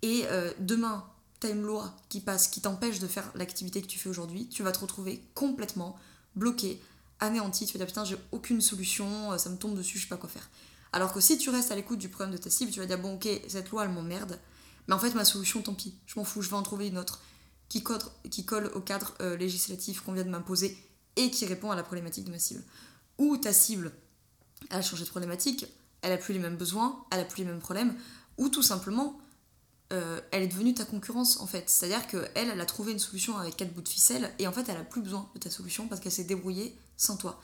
Et 0.00 0.24
euh, 0.28 0.50
demain, 0.58 1.04
tu 1.38 1.46
as 1.46 1.50
une 1.50 1.60
loi 1.60 1.94
qui 2.08 2.20
passe, 2.20 2.48
qui 2.48 2.62
t'empêche 2.62 3.00
de 3.00 3.06
faire 3.06 3.30
l'activité 3.34 3.82
que 3.82 3.86
tu 3.86 3.98
fais 3.98 4.08
aujourd'hui, 4.08 4.48
tu 4.48 4.62
vas 4.62 4.72
te 4.72 4.78
retrouver 4.78 5.22
complètement 5.34 5.98
bloqué, 6.34 6.80
anéanti, 7.20 7.66
tu 7.66 7.74
vas 7.74 7.84
dire 7.84 7.88
putain, 7.88 8.06
j'ai 8.06 8.16
aucune 8.32 8.62
solution, 8.62 9.32
euh, 9.32 9.38
ça 9.38 9.50
me 9.50 9.58
tombe 9.58 9.76
dessus, 9.76 9.98
je 9.98 10.04
sais 10.04 10.08
pas 10.08 10.16
quoi 10.16 10.30
faire. 10.30 10.48
Alors 10.94 11.12
que 11.12 11.20
si 11.20 11.36
tu 11.36 11.50
restes 11.50 11.72
à 11.72 11.76
l'écoute 11.76 11.98
du 11.98 12.08
problème 12.08 12.34
de 12.34 12.40
ta 12.40 12.48
cible, 12.48 12.72
tu 12.72 12.80
vas 12.80 12.86
dire 12.86 12.98
bon 12.98 13.16
ok, 13.16 13.28
cette 13.48 13.68
loi 13.68 13.84
elle 13.84 13.90
m'emmerde, 13.90 14.40
mais 14.88 14.94
en 14.94 14.98
fait 14.98 15.14
ma 15.14 15.26
solution, 15.26 15.60
tant 15.60 15.74
pis, 15.74 15.94
je 16.06 16.18
m'en 16.18 16.24
fous, 16.24 16.40
je 16.40 16.48
vais 16.48 16.56
en 16.56 16.62
trouver 16.62 16.88
une 16.88 16.96
autre 16.96 17.20
qui, 17.68 17.82
colle 17.82 18.70
au 18.74 18.80
cadre 18.80 19.12
euh, 19.20 19.36
législatif 19.36 20.00
qu'on 20.00 20.12
vient 20.12 20.24
de 20.24 20.30
m'imposer 20.30 20.78
et 21.16 21.30
qui 21.30 21.44
répond 21.44 21.70
à 21.70 21.76
la 21.76 21.82
problématique 21.82 22.24
de 22.24 22.30
ma 22.30 22.38
cible 22.38 22.62
ou 23.18 23.36
ta 23.36 23.52
cible, 23.52 23.92
a 24.70 24.82
changé 24.82 25.04
de 25.04 25.08
problématique, 25.08 25.66
elle 26.02 26.12
a 26.12 26.18
plus 26.18 26.34
les 26.34 26.40
mêmes 26.40 26.56
besoins, 26.56 27.04
elle 27.10 27.20
a 27.20 27.24
plus 27.24 27.42
les 27.42 27.50
mêmes 27.50 27.60
problèmes, 27.60 27.94
ou 28.36 28.48
tout 28.48 28.62
simplement, 28.62 29.18
euh, 29.92 30.20
elle 30.32 30.42
est 30.42 30.48
devenue 30.48 30.74
ta 30.74 30.84
concurrence 30.84 31.40
en 31.40 31.46
fait. 31.46 31.68
C'est-à-dire 31.68 32.06
qu'elle, 32.06 32.50
elle 32.50 32.60
a 32.60 32.66
trouvé 32.66 32.92
une 32.92 32.98
solution 32.98 33.38
avec 33.38 33.56
quatre 33.56 33.72
bouts 33.72 33.82
de 33.82 33.88
ficelle 33.88 34.32
et 34.38 34.46
en 34.46 34.52
fait, 34.52 34.68
elle 34.68 34.76
a 34.76 34.84
plus 34.84 35.02
besoin 35.02 35.28
de 35.34 35.40
ta 35.40 35.50
solution 35.50 35.88
parce 35.88 36.00
qu'elle 36.00 36.12
s'est 36.12 36.24
débrouillée 36.24 36.76
sans 36.96 37.16
toi. 37.16 37.40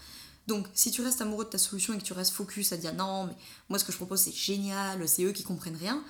Donc, 0.46 0.66
si 0.74 0.90
tu 0.90 1.02
restes 1.02 1.20
amoureux 1.20 1.44
de 1.44 1.50
ta 1.50 1.58
solution 1.58 1.94
et 1.94 1.98
que 1.98 2.02
tu 2.02 2.12
restes 2.12 2.32
focus 2.32 2.72
à 2.72 2.76
dire 2.76 2.94
non, 2.94 3.26
mais 3.26 3.36
moi 3.68 3.78
ce 3.78 3.84
que 3.84 3.92
je 3.92 3.96
propose 3.96 4.20
c'est 4.20 4.32
génial, 4.32 5.06
c'est 5.08 5.22
eux 5.22 5.32
qui 5.32 5.44
comprennent 5.44 5.76
rien, 5.76 6.02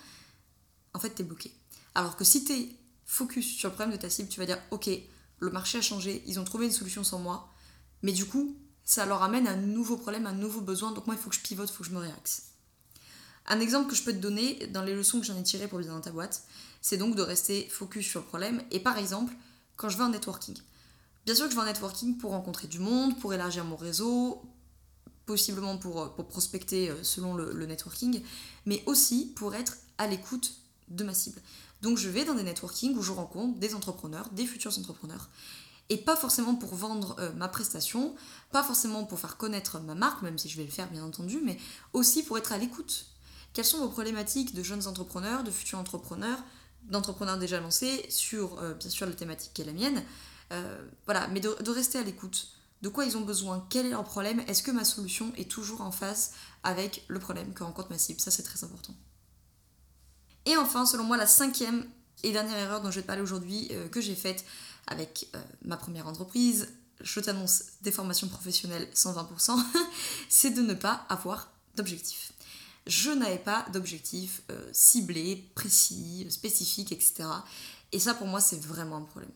en 0.94 0.98
fait, 0.98 1.10
t'es 1.10 1.24
bloqué. 1.24 1.52
Alors 1.94 2.16
que 2.16 2.24
si 2.24 2.44
t'es 2.44 2.68
focus 3.04 3.46
sur 3.46 3.68
le 3.68 3.74
problème 3.74 3.96
de 3.96 4.00
ta 4.00 4.08
cible, 4.08 4.28
tu 4.28 4.40
vas 4.40 4.46
dire 4.46 4.58
ok, 4.70 4.88
le 5.40 5.50
marché 5.50 5.78
a 5.78 5.82
changé, 5.82 6.22
ils 6.26 6.38
ont 6.38 6.44
trouvé 6.44 6.66
une 6.66 6.72
solution 6.72 7.04
sans 7.04 7.18
moi, 7.18 7.52
mais 8.02 8.12
du 8.12 8.24
coup, 8.24 8.56
ça 8.90 9.06
leur 9.06 9.22
amène 9.22 9.46
un 9.46 9.54
nouveau 9.54 9.96
problème, 9.96 10.26
un 10.26 10.32
nouveau 10.32 10.60
besoin. 10.62 10.90
Donc 10.90 11.06
moi, 11.06 11.14
il 11.14 11.22
faut 11.22 11.30
que 11.30 11.36
je 11.36 11.40
pivote, 11.40 11.70
il 11.70 11.72
faut 11.72 11.84
que 11.84 11.88
je 11.88 11.94
me 11.94 12.00
réaxe. 12.00 12.46
Un 13.46 13.60
exemple 13.60 13.88
que 13.88 13.94
je 13.94 14.02
peux 14.02 14.12
te 14.12 14.18
donner 14.18 14.66
dans 14.72 14.82
les 14.82 14.96
leçons 14.96 15.20
que 15.20 15.26
j'en 15.26 15.38
ai 15.38 15.44
tirées 15.44 15.68
pour 15.68 15.78
bien 15.78 15.92
dans 15.92 16.00
ta 16.00 16.10
boîte, 16.10 16.42
c'est 16.80 16.96
donc 16.96 17.14
de 17.14 17.22
rester 17.22 17.68
focus 17.70 18.04
sur 18.04 18.18
le 18.18 18.26
problème. 18.26 18.60
Et 18.72 18.80
par 18.80 18.98
exemple, 18.98 19.32
quand 19.76 19.88
je 19.90 19.96
vais 19.96 20.02
en 20.02 20.08
networking. 20.08 20.56
Bien 21.24 21.36
sûr 21.36 21.44
que 21.44 21.52
je 21.52 21.54
vais 21.54 21.62
en 21.62 21.66
networking 21.66 22.18
pour 22.18 22.32
rencontrer 22.32 22.66
du 22.66 22.80
monde, 22.80 23.16
pour 23.20 23.32
élargir 23.32 23.64
mon 23.64 23.76
réseau, 23.76 24.42
possiblement 25.24 25.78
pour, 25.78 26.12
pour 26.14 26.26
prospecter 26.26 26.90
euh, 26.90 27.04
selon 27.04 27.34
le, 27.34 27.52
le 27.52 27.66
networking, 27.66 28.20
mais 28.66 28.82
aussi 28.86 29.32
pour 29.36 29.54
être 29.54 29.76
à 29.98 30.08
l'écoute 30.08 30.54
de 30.88 31.04
ma 31.04 31.14
cible. 31.14 31.40
Donc 31.80 31.96
je 31.96 32.08
vais 32.08 32.24
dans 32.24 32.34
des 32.34 32.42
networking 32.42 32.96
où 32.96 33.02
je 33.02 33.12
rencontre 33.12 33.56
des 33.60 33.76
entrepreneurs, 33.76 34.28
des 34.30 34.46
futurs 34.46 34.76
entrepreneurs, 34.76 35.28
et 35.90 35.98
pas 35.98 36.16
forcément 36.16 36.54
pour 36.54 36.74
vendre 36.74 37.16
euh, 37.18 37.32
ma 37.34 37.48
prestation, 37.48 38.14
pas 38.50 38.62
forcément 38.62 39.04
pour 39.04 39.18
faire 39.20 39.36
connaître 39.36 39.78
ma 39.80 39.94
marque, 39.94 40.22
même 40.22 40.38
si 40.38 40.48
je 40.48 40.56
vais 40.56 40.64
le 40.64 40.70
faire 40.70 40.90
bien 40.90 41.04
entendu, 41.04 41.40
mais 41.44 41.58
aussi 41.92 42.22
pour 42.22 42.38
être 42.38 42.52
à 42.52 42.58
l'écoute. 42.58 43.06
Quelles 43.52 43.66
sont 43.66 43.78
vos 43.78 43.88
problématiques 43.88 44.54
de 44.54 44.62
jeunes 44.62 44.86
entrepreneurs, 44.86 45.44
de 45.44 45.50
futurs 45.50 45.78
entrepreneurs, 45.78 46.38
d'entrepreneurs 46.84 47.38
déjà 47.38 47.60
lancés 47.60 48.06
sur 48.08 48.58
euh, 48.60 48.72
bien 48.72 48.88
sûr 48.88 49.06
la 49.06 49.12
thématique 49.12 49.52
qui 49.52 49.62
est 49.62 49.66
la 49.66 49.74
mienne 49.74 50.02
voilà, 51.06 51.28
mais 51.28 51.38
de, 51.38 51.56
de 51.62 51.70
rester 51.70 51.96
à 51.96 52.02
l'écoute. 52.02 52.48
De 52.82 52.88
quoi 52.88 53.04
ils 53.04 53.16
ont 53.16 53.20
besoin? 53.20 53.66
Quel 53.68 53.86
est 53.86 53.90
leur 53.90 54.04
problème? 54.04 54.40
Est-ce 54.48 54.62
que 54.62 54.70
ma 54.70 54.84
solution 54.84 55.32
est 55.36 55.50
toujours 55.50 55.82
en 55.82 55.92
phase 55.92 56.32
avec 56.62 57.04
le 57.08 57.18
problème 57.18 57.52
que 57.52 57.62
rencontre 57.62 57.90
ma 57.90 57.98
cible? 57.98 58.20
Ça, 58.20 58.30
c'est 58.30 58.42
très 58.42 58.64
important. 58.64 58.94
Et 60.46 60.56
enfin, 60.56 60.86
selon 60.86 61.04
moi, 61.04 61.16
la 61.16 61.26
cinquième 61.26 61.86
et 62.22 62.32
dernière 62.32 62.58
erreur 62.58 62.80
dont 62.80 62.90
je 62.90 62.96
vais 62.96 63.02
te 63.02 63.06
parler 63.06 63.22
aujourd'hui, 63.22 63.68
euh, 63.72 63.88
que 63.88 64.00
j'ai 64.00 64.14
faite 64.14 64.44
avec 64.86 65.28
euh, 65.34 65.42
ma 65.64 65.76
première 65.76 66.06
entreprise, 66.06 66.68
je 67.00 67.20
t'annonce 67.20 67.64
des 67.82 67.92
formations 67.92 68.28
professionnelles 68.28 68.88
120%, 68.94 69.58
c'est 70.28 70.50
de 70.50 70.62
ne 70.62 70.74
pas 70.74 71.06
avoir 71.08 71.50
d'objectif. 71.76 72.32
Je 72.86 73.10
n'avais 73.10 73.38
pas 73.38 73.66
d'objectif 73.72 74.42
euh, 74.50 74.68
ciblé, 74.72 75.50
précis, 75.54 76.26
spécifique, 76.30 76.92
etc. 76.92 77.24
Et 77.92 77.98
ça, 77.98 78.14
pour 78.14 78.26
moi, 78.26 78.40
c'est 78.40 78.60
vraiment 78.64 78.96
un 78.96 79.02
problème. 79.02 79.30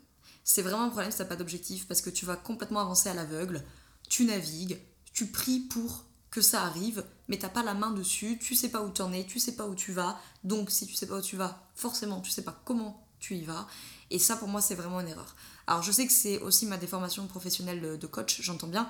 C'est 0.45 0.63
vraiment 0.63 0.83
un 0.83 0.89
problème 0.89 1.11
si 1.11 1.17
tu 1.17 1.23
n'as 1.23 1.29
pas 1.29 1.37
d'objectif 1.37 1.87
parce 1.87 2.03
que 2.03 2.11
tu 2.11 2.27
vas 2.27 2.37
complètement 2.37 2.81
avancer 2.81 3.09
à 3.09 3.15
l'aveugle, 3.15 3.65
tu 4.09 4.25
navigues, 4.25 4.79
tu 5.13 5.27
pries 5.27 5.61
pour 5.61 6.05
que 6.31 6.41
ça 6.41 6.63
arrive, 6.65 7.05
mais 7.29 7.39
t'as 7.39 7.49
pas 7.49 7.63
la 7.63 7.75
main 7.75 7.93
dessus, 7.93 8.39
tu 8.41 8.55
sais 8.55 8.69
pas 8.69 8.83
où 8.83 8.91
t'en 8.91 9.13
es, 9.13 9.25
tu 9.25 9.39
sais 9.39 9.55
pas 9.55 9.67
où 9.67 9.75
tu 9.75 9.93
vas, 9.93 10.21
donc 10.43 10.71
si 10.71 10.87
tu 10.87 10.95
sais 10.95 11.07
pas 11.07 11.19
où 11.19 11.23
tu 11.23 11.37
vas, 11.37 11.71
forcément 11.75 12.21
tu 12.21 12.31
sais 12.31 12.43
pas 12.43 12.61
comment 12.65 13.07
tu 13.21 13.37
y 13.37 13.45
vas, 13.45 13.69
et 14.11 14.19
ça 14.19 14.37
pour 14.37 14.49
moi 14.49 14.61
c'est 14.61 14.75
vraiment 14.75 15.01
une 15.01 15.09
erreur. 15.09 15.35
Alors 15.67 15.83
je 15.83 15.93
sais 15.93 16.07
que 16.07 16.13
c'est 16.13 16.39
aussi 16.41 16.67
ma 16.67 16.77
déformation 16.77 17.27
professionnelle 17.27 17.99
de 17.99 18.07
coach, 18.07 18.41
j'entends 18.43 18.67
bien, 18.67 18.89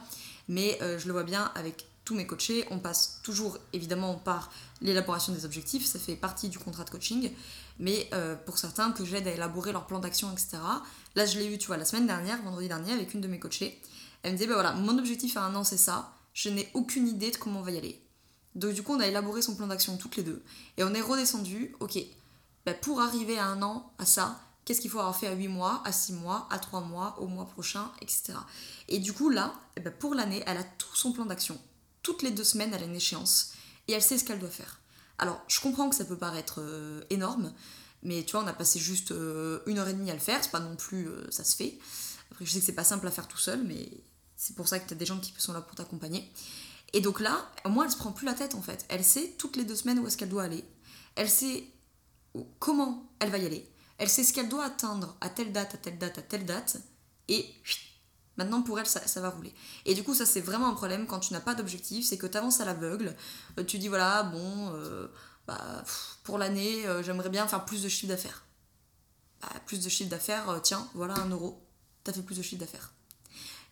mais 0.49 0.79
euh, 0.83 0.99
je 0.99 1.07
le 1.07 1.13
vois 1.13 1.25
bien 1.25 1.53
avec 1.55 1.87
tous 2.05 2.15
mes 2.15 2.27
coachés, 2.27 2.67
on 2.71 2.79
passe 2.79 3.21
toujours 3.23 3.59
évidemment 3.73 4.15
par 4.15 4.51
l'élaboration 4.83 5.33
des 5.33 5.45
objectifs, 5.45 5.87
ça 5.87 5.99
fait 5.99 6.17
partie 6.17 6.49
du 6.49 6.59
contrat 6.59 6.85
de 6.85 6.91
coaching, 6.91 7.31
mais 7.79 8.09
euh, 8.13 8.37
pour 8.37 8.59
certains 8.59 8.93
que 8.93 9.05
j'aide 9.05 9.27
à 9.27 9.33
élaborer 9.33 9.73
leur 9.73 9.87
plan 9.87 10.01
d'action, 10.01 10.31
etc. 10.33 10.59
Là 11.15 11.27
je 11.27 11.39
l'ai 11.39 11.47
eu, 11.47 11.59
tu 11.59 11.69
vois, 11.69 11.77
la 11.77 11.85
semaine 11.85 12.07
dernière, 12.07 12.43
vendredi 12.43 12.69
dernier, 12.69 12.93
avec 12.93 13.15
une 13.15 13.21
de 13.21 13.29
mes 13.29 13.39
coachées, 13.39 13.81
elle 14.23 14.33
me 14.33 14.37
disait, 14.37 14.49
bah 14.49 14.55
voilà, 14.55 14.73
mon 14.73 14.99
objectif 14.99 15.37
à 15.37 15.43
un 15.45 15.55
an 15.55 15.65
c'est 15.65 15.79
ça, 15.79 16.13
je 16.35 16.51
n'ai 16.51 16.69
aucune 16.75 17.09
idée 17.09 17.31
de 17.31 17.37
comment 17.37 17.61
on 17.61 17.63
va 17.63 17.71
y 17.71 17.79
aller. 17.79 18.05
Donc 18.55 18.73
du 18.75 18.83
coup, 18.83 18.95
on 18.95 19.01
a 19.01 19.07
élaboré 19.07 19.43
son 19.43 19.57
plan 19.57 19.67
d'action 19.67 19.97
toutes 19.97 20.17
les 20.17 20.23
deux. 20.23 20.43
Et 20.77 20.85
on 20.85 20.95
est 20.95 21.01
redescendu, 21.01 21.75
ok, 21.81 21.99
bah, 22.67 22.75
pour 22.75 23.01
arriver 23.01 23.39
à 23.39 23.47
un 23.47 23.63
an, 23.63 23.93
à 23.99 24.07
ça, 24.07 24.41
qu'est-ce 24.65 24.81
qu'il 24.81 24.91
faut 24.91 24.99
avoir 24.99 25.17
fait 25.17 25.27
à 25.27 25.35
8 25.35 25.49
mois, 25.49 25.83
à 25.85 25.93
6 25.93 26.15
mois, 26.15 26.49
à 26.51 26.59
3 26.59 26.81
mois, 26.81 27.17
au 27.21 27.27
mois 27.27 27.47
prochain, 27.47 27.91
etc. 28.01 28.35
Et 28.89 28.99
du 28.99 29.13
coup, 29.13 29.31
là, 29.31 29.55
eh 29.77 29.81
ben, 29.81 29.93
pour 29.93 30.15
l'année, 30.15 30.43
elle 30.47 30.57
a 30.57 30.65
tout 30.65 30.95
son 30.95 31.13
plan 31.13 31.27
d'action. 31.27 31.59
Toutes 32.03 32.23
les 32.23 32.31
deux 32.31 32.45
semaines, 32.45 32.73
elle 32.75 32.83
a 32.83 32.87
une 32.87 32.97
échéance. 32.97 33.53
Et 33.89 33.93
elle 33.93 34.03
sait 34.03 34.19
ce 34.19 34.25
qu'elle 34.25 34.39
doit 34.39 34.51
faire. 34.51 34.81
Alors, 35.19 35.41
je 35.49 35.61
comprends 35.61 35.89
que 35.89 35.97
ça 35.97 36.05
peut 36.05 36.19
paraître 36.19 36.57
euh, 36.59 37.03
énorme, 37.11 37.53
mais 38.03 38.25
tu 38.25 38.33
vois, 38.33 38.43
on 38.43 38.47
a 38.47 38.53
passé 38.53 38.79
juste 38.79 39.13
euh, 39.13 39.61
une 39.67 39.79
heure 39.79 39.89
et 39.89 39.95
demie 39.95 40.11
à 40.11 40.15
le 40.15 40.21
faire, 40.21 40.43
c'est 40.43 40.51
pas 40.51 40.61
non 40.61 40.77
plus, 40.77 41.09
euh, 41.09 41.31
ça 41.31 41.45
se 41.45 41.55
fait. 41.57 41.79
Après, 42.31 42.45
je 42.45 42.51
sais 42.51 42.61
que 42.61 42.67
c'est 42.67 42.73
pas 42.73 42.85
simple 42.85 43.07
à 43.07 43.11
faire 43.11 43.29
tout 43.29 43.39
seul, 43.39 43.63
mais 43.65 43.91
c'est 44.37 44.57
pour 44.57 44.69
ça 44.69 44.79
que 44.81 44.89
tu 44.89 44.95
as 44.95 44.97
des 44.97 45.07
gens 45.07 45.19
qui 45.21 45.33
sont 45.39 45.53
là 45.53 45.61
pour 45.61 45.77
t'accompagner. 45.77 46.29
Et 46.93 47.01
donc 47.01 47.21
là, 47.21 47.51
moi, 47.67 47.85
elle 47.85 47.91
se 47.91 47.97
prend 47.97 48.13
plus 48.13 48.27
la 48.27 48.35
tête 48.35 48.55
en 48.55 48.63
fait. 48.63 48.85
Elle 48.89 49.05
sait 49.05 49.35
toutes 49.39 49.57
les 49.57 49.65
deux 49.65 49.75
semaines 49.75 49.99
où 49.99 50.07
est-ce 50.07 50.17
qu'elle 50.17 50.29
doit 50.29 50.45
aller. 50.45 50.65
Elle 51.17 51.29
sait 51.29 51.65
comment 52.59 53.07
elle 53.21 53.31
va 53.31 53.39
y 53.39 53.47
aller. 53.47 53.69
Elle 53.99 54.09
sait 54.09 54.25
ce 54.25 54.33
qu'elle 54.33 54.49
doit 54.49 54.65
atteindre 54.65 55.17
à 55.21 55.29
telle 55.29 55.53
date, 55.53 55.75
à 55.75 55.79
telle 55.79 55.99
date, 55.99 56.19
à 56.19 56.23
telle 56.23 56.45
date. 56.45 56.79
Et 57.29 57.47
maintenant 58.37 58.63
pour 58.63 58.79
elle, 58.79 58.87
ça, 58.87 59.21
va 59.21 59.31
rouler. 59.31 59.55
Et 59.85 59.95
du 59.95 60.03
coup, 60.03 60.15
ça 60.15 60.27
c'est 60.27 60.41
vraiment 60.41 60.69
un 60.69 60.75
problème 60.75 61.07
quand 61.07 61.21
tu 61.21 61.33
n'as 61.33 61.41
pas 61.41 61.55
d'objectif. 61.55 62.05
C'est 62.05 62.19
que 62.19 62.27
tu 62.27 62.37
avances 62.37 62.61
à 62.61 62.65
l'aveugle. 62.65 63.15
Euh, 63.59 63.65
tu 63.65 63.79
dis 63.79 63.89
voilà, 63.89 64.25
bon, 64.25 64.73
euh, 64.75 65.09
bah, 65.47 65.85
pour 66.25 66.39
l'année, 66.39 66.87
euh, 66.87 67.03
j'aimerais 67.03 67.31
bien 67.31 67.47
faire 67.47 67.65
plus 67.65 67.83
de 67.83 67.89
chiffre 67.89 68.09
d'affaires. 68.09 68.45
Bah, 69.41 69.49
plus 69.67 69.83
de 69.83 69.89
chiffre 69.89 70.11
d'affaires, 70.11 70.61
tiens, 70.63 70.89
voilà 70.95 71.15
un 71.15 71.29
euro. 71.31 71.63
T'as 72.03 72.13
fait 72.13 72.23
plus 72.23 72.37
de 72.37 72.43
chiffre 72.43 72.61
d'affaires. 72.61 72.93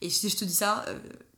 Et 0.01 0.11
si 0.11 0.29
je 0.29 0.37
te 0.37 0.45
dis 0.45 0.55
ça, 0.55 0.85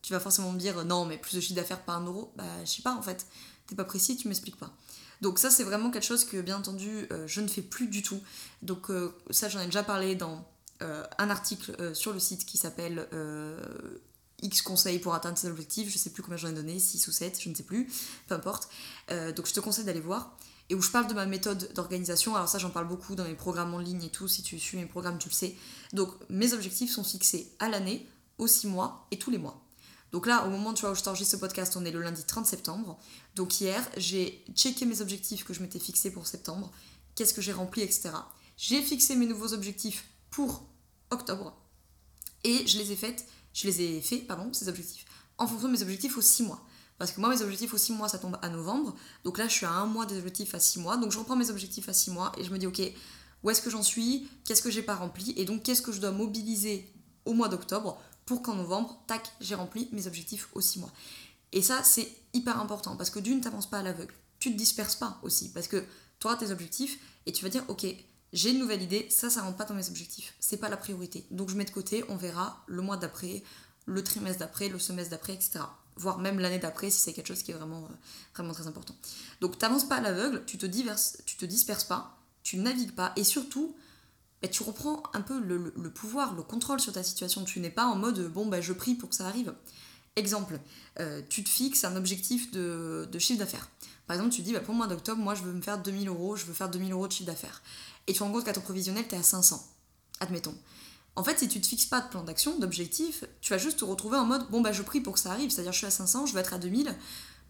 tu 0.01 0.13
vas 0.13 0.21
forcément 0.21 0.51
me 0.51 0.59
dire 0.59 0.85
non, 0.85 1.05
mais 1.05 1.19
plus 1.19 1.35
de 1.35 1.41
chiffre 1.41 1.55
d'affaires 1.55 1.83
par 1.83 1.97
un 1.97 2.07
euro. 2.07 2.33
Bah, 2.37 2.45
je 2.65 2.71
sais 2.71 2.83
pas 2.83 2.95
en 2.95 3.03
fait. 3.03 3.27
T'es 3.67 3.75
pas 3.75 3.85
précis, 3.85 4.17
tu 4.17 4.29
m'expliques 4.29 4.57
pas. 4.57 4.71
Donc, 5.21 5.39
ça, 5.39 5.51
c'est 5.51 5.65
vraiment 5.65 5.91
quelque 5.91 6.05
chose 6.05 6.25
que, 6.25 6.41
bien 6.41 6.57
entendu, 6.57 7.07
euh, 7.13 7.27
je 7.27 7.41
ne 7.41 7.49
fais 7.49 7.63
plus 7.63 7.89
du 7.89 8.03
tout. 8.03 8.21
Donc, 8.63 8.91
euh, 8.91 9.15
ça, 9.31 9.49
j'en 9.49 9.61
ai 9.61 9.67
déjà 9.67 9.83
parlé 9.83 10.15
dans 10.15 10.47
un 11.19 11.31
article 11.31 11.95
sur 11.95 12.13
le 12.13 12.19
site 12.19 12.45
qui 12.45 12.59
s'appelle 12.59 13.09
X 14.43 14.61
conseils 14.61 14.99
pour 14.99 15.15
atteindre 15.15 15.39
ses 15.39 15.49
objectifs. 15.49 15.91
Je 15.91 15.97
sais 15.97 16.11
plus 16.11 16.23
combien 16.23 16.37
j'en 16.37 16.49
ai 16.49 16.53
donné, 16.53 16.79
6 16.79 17.09
ou 17.09 17.13
7, 17.13 17.41
je 17.41 17.49
ne 17.49 17.55
sais 17.55 17.63
plus. 17.63 17.89
Peu 18.27 18.35
importe. 18.35 18.69
donc, 19.09 19.47
je 19.47 19.55
te 19.55 19.61
conseille 19.61 19.87
d'aller 19.87 20.01
voir 20.01 20.37
et 20.71 20.75
où 20.75 20.83
je 20.83 20.91
parle 20.91 21.07
de 21.07 21.15
ma 21.15 21.27
méthode 21.27 21.73
d'organisation. 21.75 22.35
Alors 22.35 22.49
ça, 22.49 22.59
j'en 22.59 22.71
parle 22.71 22.89
beaucoup 22.89 23.15
dans 23.15 23.25
mes 23.25 23.35
programmes 23.35 23.75
en 23.75 23.79
ligne 23.79 24.03
et 24.03 24.11
tout. 24.11 24.29
Si 24.29 24.43
tu 24.43 24.59
suis 24.59 24.79
mes 24.79 24.87
programmes, 24.87 25.19
tu 25.19 25.29
le 25.29 25.35
sais. 25.35 25.55
Donc 25.93 26.11
mes 26.29 26.53
objectifs 26.53 26.91
sont 26.91 27.05
fixés 27.05 27.53
à 27.59 27.69
l'année 27.69 28.07
aux 28.39 28.47
6 28.47 28.69
mois 28.69 29.07
et 29.11 29.19
tous 29.19 29.31
les 29.31 29.39
mois. 29.39 29.64
Donc 30.15 30.29
là, 30.29 30.47
au 30.47 30.49
moment 30.49 30.71
où 30.71 30.77
je 30.77 31.03
t'enregistre 31.03 31.33
ce 31.33 31.37
podcast, 31.37 31.75
on 31.77 31.85
est 31.85 31.91
le 31.91 32.01
lundi 32.01 32.23
30 32.23 32.47
septembre. 32.47 33.01
Donc 33.35 33.61
hier, 33.61 33.85
j'ai 33.97 34.45
checké 34.55 34.87
mes 34.87 35.01
objectifs 35.01 35.43
que 35.43 35.53
je 35.53 35.61
m'étais 35.61 35.81
fixés 35.81 36.13
pour 36.13 36.29
septembre, 36.29 36.71
qu'est-ce 37.17 37.35
que 37.35 37.43
j'ai 37.43 37.53
rempli, 37.53 37.83
etc. 37.83 38.11
J'ai 38.57 38.81
fixé 38.81 39.17
mes 39.17 39.27
nouveaux 39.27 39.53
objectifs 39.55 40.05
pour 40.31 40.69
octobre 41.11 41.57
et 42.45 42.65
je 42.65 42.79
les 42.79 42.93
ai 42.93 42.95
faits, 42.95 43.27
je 43.55 43.67
les 43.67 43.83
ai 43.83 44.01
fait, 44.01 44.19
pardon, 44.19 44.53
ces 44.53 44.69
objectifs, 44.69 45.05
en 45.37 45.49
fonction 45.49 45.67
de 45.67 45.73
mes 45.73 45.83
objectifs 45.83 46.17
aux 46.17 46.23
6 46.23 46.45
mois. 46.45 46.65
Parce 46.97 47.11
que 47.11 47.19
moi, 47.21 47.29
mes 47.31 47.43
objectifs 47.43 47.75
aux 47.75 47.79
6 47.79 47.95
mois, 47.95 48.09
ça 48.09 48.21
tombe 48.21 48.39
à 48.41 48.49
novembre. 48.51 48.95
Donc 49.25 49.37
là, 49.37 49.49
je 49.49 49.53
suis 49.53 49.67
à 49.67 49.73
un 49.73 49.87
mois 49.87 50.07
des 50.07 50.17
objectifs 50.17 50.55
à 50.55 50.61
6 50.61 50.79
mois. 50.79 50.97
Donc 50.97 51.11
je 51.11 51.19
reprends 51.19 51.35
mes 51.35 51.51
objectifs 51.51 51.89
à 51.89 51.93
6 51.93 52.13
mois 52.13 52.31
et 52.39 52.45
je 52.45 52.53
me 52.53 52.59
dis, 52.59 52.69
ok, 52.69 52.81
où 53.43 53.51
est-ce 53.51 53.61
que 53.61 53.69
j'en 53.69 53.83
suis? 53.83 54.29
Qu'est-ce 54.45 54.63
que 54.63 54.71
j'ai 54.71 54.83
pas 54.83 54.95
rempli? 54.95 55.35
Et 55.37 55.45
donc, 55.45 55.65
qu'est-ce 55.65 55.83
que 55.83 55.91
je 55.91 56.01
dois 56.01 56.13
mobiliser 56.13 56.89
au 57.25 57.33
mois 57.33 57.49
d'octobre 57.49 58.01
pour 58.27 58.43
qu'en 58.43 58.55
novembre, 58.55 59.03
tac, 59.07 59.33
j'ai 59.41 59.55
rempli 59.55 59.89
mes 59.93 60.07
objectifs 60.07 60.49
aux 60.55 60.61
6 60.61 60.81
mois. 60.81 60.93
Et 61.53 61.63
ça, 61.63 61.83
c'est 61.85 62.09
hyper 62.33 62.61
important 62.61 62.97
parce 62.97 63.11
que 63.11 63.21
d'une, 63.21 63.41
t'avances 63.41 63.69
pas 63.69 63.79
à 63.79 63.83
l'aveugle. 63.83 64.15
Tu 64.39 64.53
te 64.53 64.57
disperses 64.59 64.97
pas 64.97 65.19
aussi 65.23 65.53
parce 65.53 65.69
que 65.69 65.85
tu 66.19 66.27
auras 66.27 66.37
tes 66.37 66.51
objectifs 66.51 66.99
et 67.27 67.33
tu 67.33 67.45
vas 67.45 67.49
dire, 67.49 67.65
ok, 67.69 67.87
j'ai 68.33 68.51
une 68.51 68.59
nouvelle 68.59 68.83
idée, 68.83 69.07
ça, 69.11 69.31
ça 69.31 69.43
rentre 69.43 69.57
pas 69.57 69.65
dans 69.65 69.75
mes 69.75 69.89
objectifs. 69.89 70.35
C'est 70.41 70.57
pas 70.57 70.69
la 70.69 70.77
priorité. 70.77 71.25
Donc 71.31 71.51
je 71.51 71.57
mets 71.57 71.65
de 71.65 71.71
côté, 71.71 72.05
on 72.09 72.17
verra 72.17 72.65
le 72.67 72.83
mois 72.83 72.97
d'après, 72.97 73.45
le 73.87 74.03
trimestre 74.03 74.41
d'après, 74.41 74.69
le 74.69 74.79
semestre 74.81 75.13
d'après, 75.13 75.35
etc. 75.35 75.61
Voire 75.97 76.19
même 76.19 76.41
l'année 76.41 76.59
d'après 76.59 76.91
si 76.91 77.01
c'est 77.01 77.13
quelque 77.13 77.29
chose 77.29 77.45
qui 77.45 77.53
est 77.53 77.55
vraiment, 77.55 77.85
euh, 77.85 77.95
vraiment 78.35 78.53
très 78.53 78.67
important. 78.67 78.97
Donc 79.41 79.59
t'avances 79.59 79.89
pas 79.89 79.97
à 79.97 80.01
l'aveugle, 80.01 80.43
tu 80.47 80.59
te 80.59 80.67
diverses, 80.67 81.19
tu 81.25 81.37
te 81.37 81.45
disperses 81.45 81.85
pas, 81.85 82.19
tu 82.43 82.57
navigues 82.57 82.97
pas 82.97 83.13
et 83.15 83.23
surtout, 83.23 83.77
tu 84.51 84.63
reprends 84.63 85.03
un 85.13 85.21
peu 85.21 85.41
le, 85.41 85.91
pouvoir, 85.91 86.35
le 86.35 86.43
contrôle 86.43 86.81
sur 86.81 86.93
ta 86.93 87.03
situation. 87.03 87.45
Tu 87.45 87.61
n'es 87.61 87.71
pas 87.71 87.87
en 87.87 87.97
mode 87.97 88.29
bon, 88.33 88.47
bah, 88.47 88.61
je 88.61 88.73
prie 88.73 88.95
pour 88.95 89.11
que 89.11 89.15
ça 89.15 89.27
arrive. 89.27 89.55
Exemple, 90.17 90.61
euh, 91.01 91.23
tu 91.29 91.43
te 91.43 91.49
fixes 91.49 91.85
un 91.85 91.97
objectif 91.97 92.51
de, 92.53 93.09
chiffre 93.19 93.39
d'affaires. 93.39 93.69
Par 94.07 94.17
exemple, 94.17 94.35
tu 94.35 94.43
dis 94.43 94.53
bah, 94.53 94.61
pour 94.61 94.73
le 94.73 94.79
mois 94.79 94.87
d'octobre, 94.87 95.21
moi 95.21 95.35
je 95.35 95.43
veux 95.43 95.53
me 95.53 95.63
faire 95.63 95.79
2000 95.79 96.09
euros, 96.09 96.37
je 96.37 96.45
veux 96.45 96.53
faire 96.53 96.69
2000 96.69 96.93
euros 96.93 97.07
de 97.07 97.13
chiffre 97.13 97.27
d'affaires. 97.27 97.63
Et 98.07 98.13
tu 98.13 98.19
te 98.19 98.25
rends 98.25 98.31
compte 98.31 98.45
qu'à 98.45 98.53
ton 98.53 98.61
provisionnel, 98.61 99.07
tu 99.09 99.15
es 99.15 99.19
à 99.19 99.23
500. 99.23 99.67
Admettons. 100.21 100.55
En 101.17 101.25
fait, 101.25 101.39
si 101.39 101.49
tu 101.49 101.61
te 101.61 101.67
fixes 101.67 101.87
pas 101.87 102.01
de 102.01 102.09
plan 102.09 102.23
d'action, 102.23 102.59
d'objectif, 102.59 103.25
tu 103.41 103.51
vas 103.51 103.59
juste 103.59 103.79
te 103.81 103.85
retrouver 103.85 104.17
en 104.19 104.27
mode 104.27 104.49
bon, 104.51 104.61
bah 104.61 104.73
je 104.73 104.83
prie 104.83 105.01
pour 105.01 105.15
que 105.15 105.21
ça 105.21 105.31
arrive. 105.31 105.51
C'est-à-dire, 105.51 105.73
je 105.73 105.79
suis 105.79 105.87
à 105.87 105.91
500, 105.91 106.27
je 106.27 106.35
veux 106.35 106.41
être 106.41 106.55
à 106.55 106.59
2000 106.59 106.95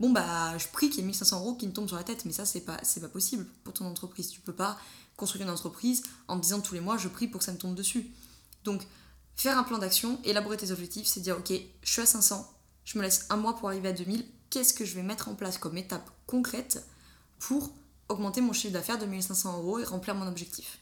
bon 0.00 0.11
bah 0.11 0.57
je 0.59 0.66
prie 0.68 0.90
qu'il 0.90 1.00
y 1.00 1.02
ait 1.02 1.07
1500 1.07 1.40
euros 1.40 1.54
qui 1.54 1.66
me 1.66 1.72
tombent 1.72 1.87
sur 1.87 1.96
la 1.96 2.02
tête 2.02 2.24
mais 2.24 2.33
ça 2.33 2.44
c'est 2.44 2.62
pas 2.62 2.78
pas 2.78 3.09
possible 3.09 3.46
pour 3.62 3.74
ton 3.74 3.87
entreprise 3.87 4.30
tu 4.30 4.40
peux 4.40 4.52
pas 4.52 4.78
construire 5.16 5.44
une 5.44 5.53
entreprise 5.53 6.03
en 6.29 6.37
disant 6.37 6.61
tous 6.61 6.74
les 6.74 6.81
mois 6.81 6.96
je 6.96 7.09
prie 7.09 7.29
pour 7.29 7.38
que 7.38 7.44
ça 7.44 7.53
me 7.53 7.59
tombe 7.59 7.74
dessus. 7.74 8.11
Donc 8.64 8.83
faire 9.37 9.59
un 9.59 9.62
plan 9.62 9.79
d'action, 9.79 10.18
élaborer 10.24 10.57
tes 10.57 10.70
objectifs, 10.70 11.07
c'est 11.07 11.20
dire 11.20 11.38
ok, 11.38 11.53
je 11.83 11.90
suis 11.90 12.03
à 12.03 12.07
500, 12.07 12.53
je 12.85 12.98
me 12.98 13.03
laisse 13.03 13.27
un 13.31 13.37
mois 13.37 13.57
pour 13.57 13.68
arriver 13.68 13.88
à 13.88 13.92
2000, 13.92 14.24
qu'est-ce 14.50 14.74
que 14.74 14.85
je 14.85 14.94
vais 14.94 15.03
mettre 15.03 15.29
en 15.29 15.35
place 15.35 15.59
comme 15.59 15.77
étape 15.77 16.11
concrète 16.27 16.85
pour 17.38 17.70
augmenter 18.09 18.40
mon 18.40 18.53
chiffre 18.53 18.72
d'affaires 18.72 18.98
de 18.98 19.07
1500 19.07 19.59
euros 19.59 19.79
et 19.79 19.85
remplir 19.85 20.14
mon 20.14 20.27
objectif? 20.27 20.79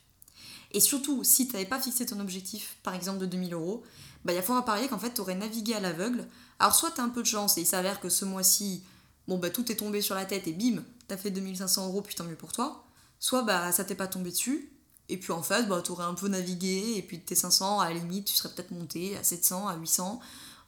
Et 0.72 0.80
surtout, 0.80 1.22
si 1.22 1.46
tu 1.46 1.52
n'avais 1.52 1.66
pas 1.66 1.80
fixé 1.80 2.06
ton 2.06 2.18
objectif, 2.20 2.76
par 2.82 2.94
exemple 2.94 3.18
de 3.18 3.26
2000 3.26 3.52
euros, 3.52 3.82
bah, 4.24 4.32
il 4.32 4.36
y 4.36 4.38
a 4.38 4.42
fort 4.42 4.56
à 4.56 4.64
parier 4.64 4.88
qu'en 4.88 4.98
fait, 4.98 5.12
tu 5.12 5.20
aurais 5.20 5.34
navigué 5.34 5.74
à 5.74 5.80
l'aveugle. 5.80 6.26
Alors, 6.58 6.74
soit 6.74 6.90
tu 6.92 7.00
as 7.00 7.04
un 7.04 7.10
peu 7.10 7.22
de 7.22 7.26
chance 7.26 7.58
et 7.58 7.62
il 7.62 7.66
s'avère 7.66 8.00
que 8.00 8.08
ce 8.08 8.24
mois-ci, 8.24 8.82
bon, 9.28 9.38
bah, 9.38 9.50
tout 9.50 9.70
est 9.70 9.76
tombé 9.76 10.00
sur 10.00 10.14
la 10.14 10.24
tête 10.24 10.46
et 10.46 10.52
bim, 10.52 10.82
tu 11.08 11.14
as 11.14 11.18
fait 11.18 11.30
2500 11.30 11.88
euros, 11.88 12.00
puis 12.00 12.14
tant 12.14 12.24
mieux 12.24 12.36
pour 12.36 12.52
toi 12.52 12.86
soit 13.22 13.42
bah, 13.42 13.70
ça 13.70 13.84
t'est 13.84 13.94
pas 13.94 14.08
tombé 14.08 14.30
dessus, 14.30 14.72
et 15.08 15.16
puis 15.16 15.30
en 15.32 15.44
fait, 15.44 15.68
bah, 15.68 15.80
tu 15.82 15.92
aurais 15.92 16.04
un 16.04 16.14
peu 16.14 16.26
navigué, 16.26 16.94
et 16.96 17.02
puis 17.02 17.20
tes 17.20 17.36
500, 17.36 17.78
à 17.78 17.88
la 17.88 17.94
limite, 17.94 18.26
tu 18.26 18.34
serais 18.34 18.52
peut-être 18.52 18.72
monté 18.72 19.16
à 19.16 19.22
700, 19.22 19.68
à 19.68 19.76
800 19.76 20.20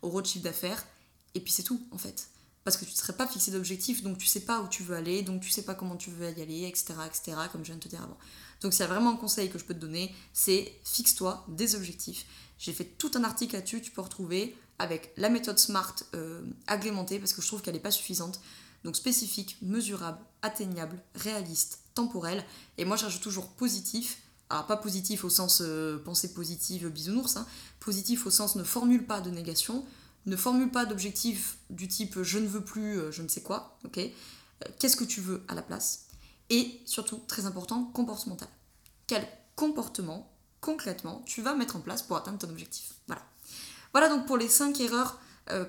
euros 0.04 0.22
de 0.22 0.26
chiffre 0.26 0.44
d'affaires, 0.44 0.86
et 1.34 1.40
puis 1.40 1.52
c'est 1.52 1.64
tout 1.64 1.84
en 1.90 1.98
fait. 1.98 2.28
Parce 2.62 2.76
que 2.76 2.84
tu 2.84 2.92
ne 2.92 2.96
serais 2.96 3.14
pas 3.14 3.26
fixé 3.26 3.50
d'objectif, 3.50 4.04
donc 4.04 4.18
tu 4.18 4.26
sais 4.26 4.40
pas 4.40 4.60
où 4.60 4.68
tu 4.68 4.84
veux 4.84 4.94
aller, 4.94 5.22
donc 5.22 5.42
tu 5.42 5.50
sais 5.50 5.62
pas 5.62 5.74
comment 5.74 5.96
tu 5.96 6.10
veux 6.10 6.30
y 6.30 6.42
aller, 6.42 6.62
etc. 6.68 6.94
etc. 7.04 7.36
comme 7.50 7.62
je 7.62 7.72
viens 7.72 7.74
de 7.74 7.80
te 7.80 7.88
dire 7.88 8.02
avant. 8.04 8.16
Donc 8.60 8.72
s'il 8.72 8.82
y 8.82 8.84
a 8.84 8.88
vraiment 8.88 9.10
un 9.10 9.16
conseil 9.16 9.50
que 9.50 9.58
je 9.58 9.64
peux 9.64 9.74
te 9.74 9.80
donner, 9.80 10.14
c'est 10.32 10.72
fixe-toi 10.84 11.44
des 11.48 11.74
objectifs. 11.74 12.24
J'ai 12.58 12.72
fait 12.72 12.84
tout 12.84 13.10
un 13.16 13.24
article 13.24 13.56
là-dessus, 13.56 13.82
tu 13.82 13.90
peux 13.90 14.00
retrouver 14.00 14.56
avec 14.78 15.12
la 15.16 15.28
méthode 15.28 15.58
SMART 15.58 15.96
euh, 16.14 16.42
agrémentée, 16.68 17.18
parce 17.18 17.32
que 17.32 17.42
je 17.42 17.48
trouve 17.48 17.62
qu'elle 17.62 17.74
n'est 17.74 17.80
pas 17.80 17.90
suffisante. 17.90 18.40
Donc 18.84 18.94
spécifique, 18.94 19.56
mesurable, 19.60 20.20
atteignable, 20.42 21.02
réaliste, 21.16 21.83
temporel. 21.94 22.44
Et 22.78 22.84
moi, 22.84 22.96
je 22.96 23.04
rajoute 23.04 23.22
toujours 23.22 23.48
positif. 23.48 24.18
Alors 24.50 24.66
pas 24.66 24.76
positif 24.76 25.24
au 25.24 25.30
sens 25.30 25.62
euh, 25.62 25.98
pensée 25.98 26.34
positive 26.34 26.88
bisounours, 26.88 27.36
hein. 27.36 27.46
positif 27.80 28.26
au 28.26 28.30
sens 28.30 28.56
ne 28.56 28.62
formule 28.62 29.06
pas 29.06 29.22
de 29.22 29.30
négation, 29.30 29.84
ne 30.26 30.36
formule 30.36 30.70
pas 30.70 30.84
d'objectif 30.84 31.56
du 31.70 31.88
type 31.88 32.22
je 32.22 32.38
ne 32.38 32.46
veux 32.46 32.62
plus, 32.62 33.00
je 33.10 33.22
ne 33.22 33.28
sais 33.28 33.40
quoi, 33.40 33.78
ok? 33.86 33.98
Qu'est-ce 34.78 34.96
que 34.96 35.04
tu 35.04 35.22
veux 35.22 35.42
à 35.48 35.54
la 35.54 35.62
place? 35.62 36.08
Et 36.50 36.80
surtout, 36.84 37.22
très 37.26 37.46
important, 37.46 37.84
comportemental. 37.84 38.48
Quel 39.06 39.26
comportement, 39.56 40.30
concrètement, 40.60 41.22
tu 41.24 41.40
vas 41.40 41.54
mettre 41.54 41.76
en 41.76 41.80
place 41.80 42.02
pour 42.02 42.16
atteindre 42.16 42.38
ton 42.38 42.50
objectif? 42.50 42.92
Voilà. 43.06 43.22
Voilà 43.92 44.08
donc 44.10 44.26
pour 44.26 44.36
les 44.36 44.48
5 44.48 44.78
erreurs 44.80 45.18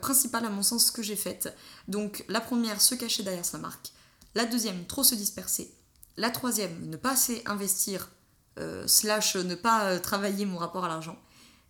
principales 0.01 0.45
à 0.45 0.49
mon 0.49 0.63
sens 0.63 0.91
que 0.91 1.01
j'ai 1.01 1.15
faites. 1.15 1.53
Donc 1.87 2.25
la 2.27 2.41
première, 2.41 2.81
se 2.81 2.95
cacher 2.95 3.23
derrière 3.23 3.45
sa 3.45 3.57
marque. 3.57 3.91
La 4.35 4.45
deuxième, 4.45 4.85
trop 4.85 5.03
se 5.03 5.15
disperser. 5.15 5.73
La 6.17 6.29
troisième, 6.29 6.89
ne 6.89 6.97
pas 6.97 7.11
assez 7.11 7.41
investir, 7.45 8.09
euh, 8.57 8.87
slash 8.87 9.35
ne 9.35 9.55
pas 9.55 9.85
euh, 9.85 9.99
travailler 9.99 10.45
mon 10.45 10.57
rapport 10.57 10.85
à 10.85 10.87
l'argent. 10.87 11.17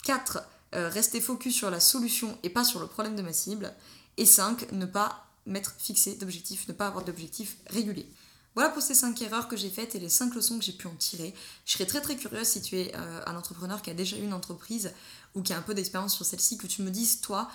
4. 0.03 0.39
Euh, 0.75 0.89
rester 0.89 1.19
focus 1.19 1.55
sur 1.55 1.71
la 1.71 1.79
solution 1.79 2.38
et 2.43 2.49
pas 2.49 2.63
sur 2.63 2.79
le 2.79 2.88
problème 2.88 3.15
de 3.15 3.21
ma 3.23 3.34
cible. 3.34 3.73
Et 4.17 4.25
5. 4.25 4.71
Ne 4.71 4.86
pas 4.86 5.25
mettre 5.47 5.73
fixé 5.77 6.15
d'objectifs, 6.15 6.67
ne 6.67 6.73
pas 6.73 6.88
avoir 6.88 7.03
d'objectifs 7.03 7.58
réguliers. 7.67 8.10
Voilà 8.53 8.69
pour 8.69 8.81
ces 8.81 8.95
5 8.95 9.21
erreurs 9.21 9.47
que 9.47 9.58
j'ai 9.58 9.69
faites 9.69 9.95
et 9.95 9.99
les 9.99 10.10
5 10.10 10.34
leçons 10.34 10.58
que 10.58 10.63
j'ai 10.63 10.71
pu 10.71 10.88
en 10.88 10.95
tirer. 10.95 11.34
Je 11.65 11.73
serais 11.73 11.86
très 11.86 11.99
très 11.99 12.15
curieuse 12.15 12.47
si 12.47 12.62
tu 12.62 12.77
es 12.77 12.95
un 12.95 13.36
entrepreneur 13.36 13.81
qui 13.81 13.89
a 13.89 13.93
déjà 13.93 14.15
eu 14.15 14.23
une 14.23 14.34
entreprise 14.34 14.93
ou 15.36 15.41
qui 15.41 15.51
a 15.51 15.58
un 15.58 15.62
peu 15.62 15.73
d'expérience 15.73 16.15
sur 16.15 16.25
celle-ci, 16.25 16.58
que 16.58 16.65
tu 16.65 16.81
me 16.81 16.89
dises, 16.89 17.19
toi, 17.19 17.51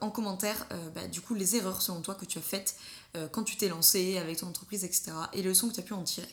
en 0.00 0.10
commentaire, 0.10 0.66
bah, 0.94 1.06
du 1.06 1.20
coup, 1.20 1.34
les 1.34 1.56
erreurs 1.56 1.80
selon 1.82 2.00
toi 2.00 2.14
que 2.14 2.24
tu 2.24 2.38
as 2.38 2.42
faites 2.42 2.76
quand 3.32 3.44
tu 3.44 3.56
t'es 3.56 3.68
lancé 3.68 4.18
avec 4.18 4.38
ton 4.38 4.48
entreprise, 4.48 4.84
etc. 4.84 5.12
Et 5.32 5.42
les 5.42 5.48
leçons 5.48 5.68
que 5.68 5.74
tu 5.74 5.80
as 5.80 5.84
pu 5.84 5.92
en 5.92 6.02
tirer. 6.02 6.28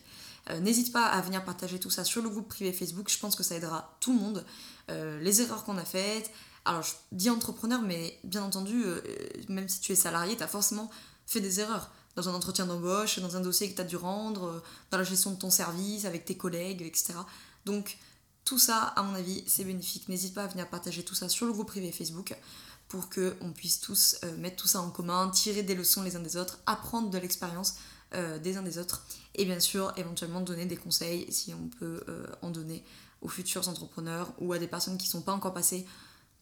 Euh, 0.50 0.60
n'hésite 0.60 0.94
pas 0.94 1.06
à 1.06 1.22
venir 1.22 1.44
partager 1.44 1.80
tout 1.80 1.90
ça 1.90 2.04
sur 2.04 2.22
le 2.22 2.30
groupe 2.30 2.48
privé 2.48 2.72
Facebook, 2.72 3.10
je 3.10 3.20
pense 3.20 3.36
que 3.36 3.44
ça 3.44 3.56
aidera 3.56 3.96
tout 4.00 4.14
le 4.14 4.20
monde. 4.20 4.46
Euh, 4.90 5.20
les 5.20 5.42
erreurs 5.42 5.64
qu'on 5.64 5.78
a 5.78 5.86
faites. 5.86 6.32
Alors 6.66 6.84
je 6.84 6.94
dis 7.12 7.30
entrepreneur, 7.30 7.82
mais 7.82 8.18
bien 8.24 8.44
entendu, 8.44 8.84
euh, 8.86 9.02
même 9.50 9.68
si 9.68 9.80
tu 9.80 9.92
es 9.92 9.96
salarié, 9.96 10.36
tu 10.38 10.44
as 10.44 10.48
forcément 10.48 10.90
fait 11.26 11.42
des 11.42 11.60
erreurs. 11.60 11.90
Dans 12.16 12.30
un 12.30 12.34
entretien 12.34 12.66
d'embauche, 12.66 13.20
dans 13.20 13.38
un 13.38 13.42
dossier 13.42 13.70
que 13.70 13.76
tu 13.76 13.82
as 13.82 13.86
dû 13.86 13.96
rendre, 13.96 14.64
dans 14.90 14.98
la 14.98 15.04
gestion 15.04 15.32
de 15.32 15.36
ton 15.36 15.52
service, 15.52 16.06
avec 16.06 16.26
tes 16.26 16.36
collègues, 16.36 16.82
etc. 16.82 17.14
Donc 17.66 17.98
tout 18.48 18.60
ça, 18.60 18.94
à 18.96 19.04
mon 19.04 19.14
avis, 19.14 19.44
c'est 19.46 19.66
bénéfique. 19.66 20.08
N'hésite 20.08 20.34
pas 20.34 20.46
à 20.46 20.48
venir 20.48 20.70
partager 20.70 21.04
tout 21.04 21.16
ça 21.16 21.28
sur 21.28 21.46
le 21.46 21.52
groupe 21.52 21.68
privé 21.68 21.92
Facebook 21.92 22.34
pour 22.88 23.10
qu'on 23.10 23.52
puisse 23.54 23.82
tous 23.82 24.16
mettre 24.38 24.56
tout 24.56 24.68
ça 24.68 24.80
en 24.80 24.90
commun, 24.90 25.30
tirer 25.30 25.62
des 25.62 25.76
leçons 25.76 26.04
les 26.04 26.16
uns 26.16 26.22
des 26.22 26.38
autres, 26.38 26.60
apprendre 26.66 27.10
de 27.10 27.18
l'expérience 27.18 27.76
euh, 28.16 28.40
des 28.40 28.56
uns 28.56 28.62
des 28.62 28.78
autres. 28.78 29.06
Et 29.36 29.44
bien 29.44 29.60
sûr, 29.60 29.92
éventuellement 29.98 30.40
donner 30.40 30.66
des 30.66 30.78
conseils 30.78 31.30
si 31.30 31.54
on 31.54 31.68
peut 31.68 32.02
euh, 32.08 32.26
en 32.42 32.52
donner 32.52 32.86
aux 33.22 33.28
futurs 33.28 33.68
entrepreneurs 33.68 34.32
ou 34.40 34.54
à 34.54 34.60
des 34.60 34.68
personnes 34.68 34.98
qui 34.98 35.08
ne 35.08 35.12
sont 35.12 35.22
pas 35.22 35.34
encore 35.34 35.54
passées 35.54 35.86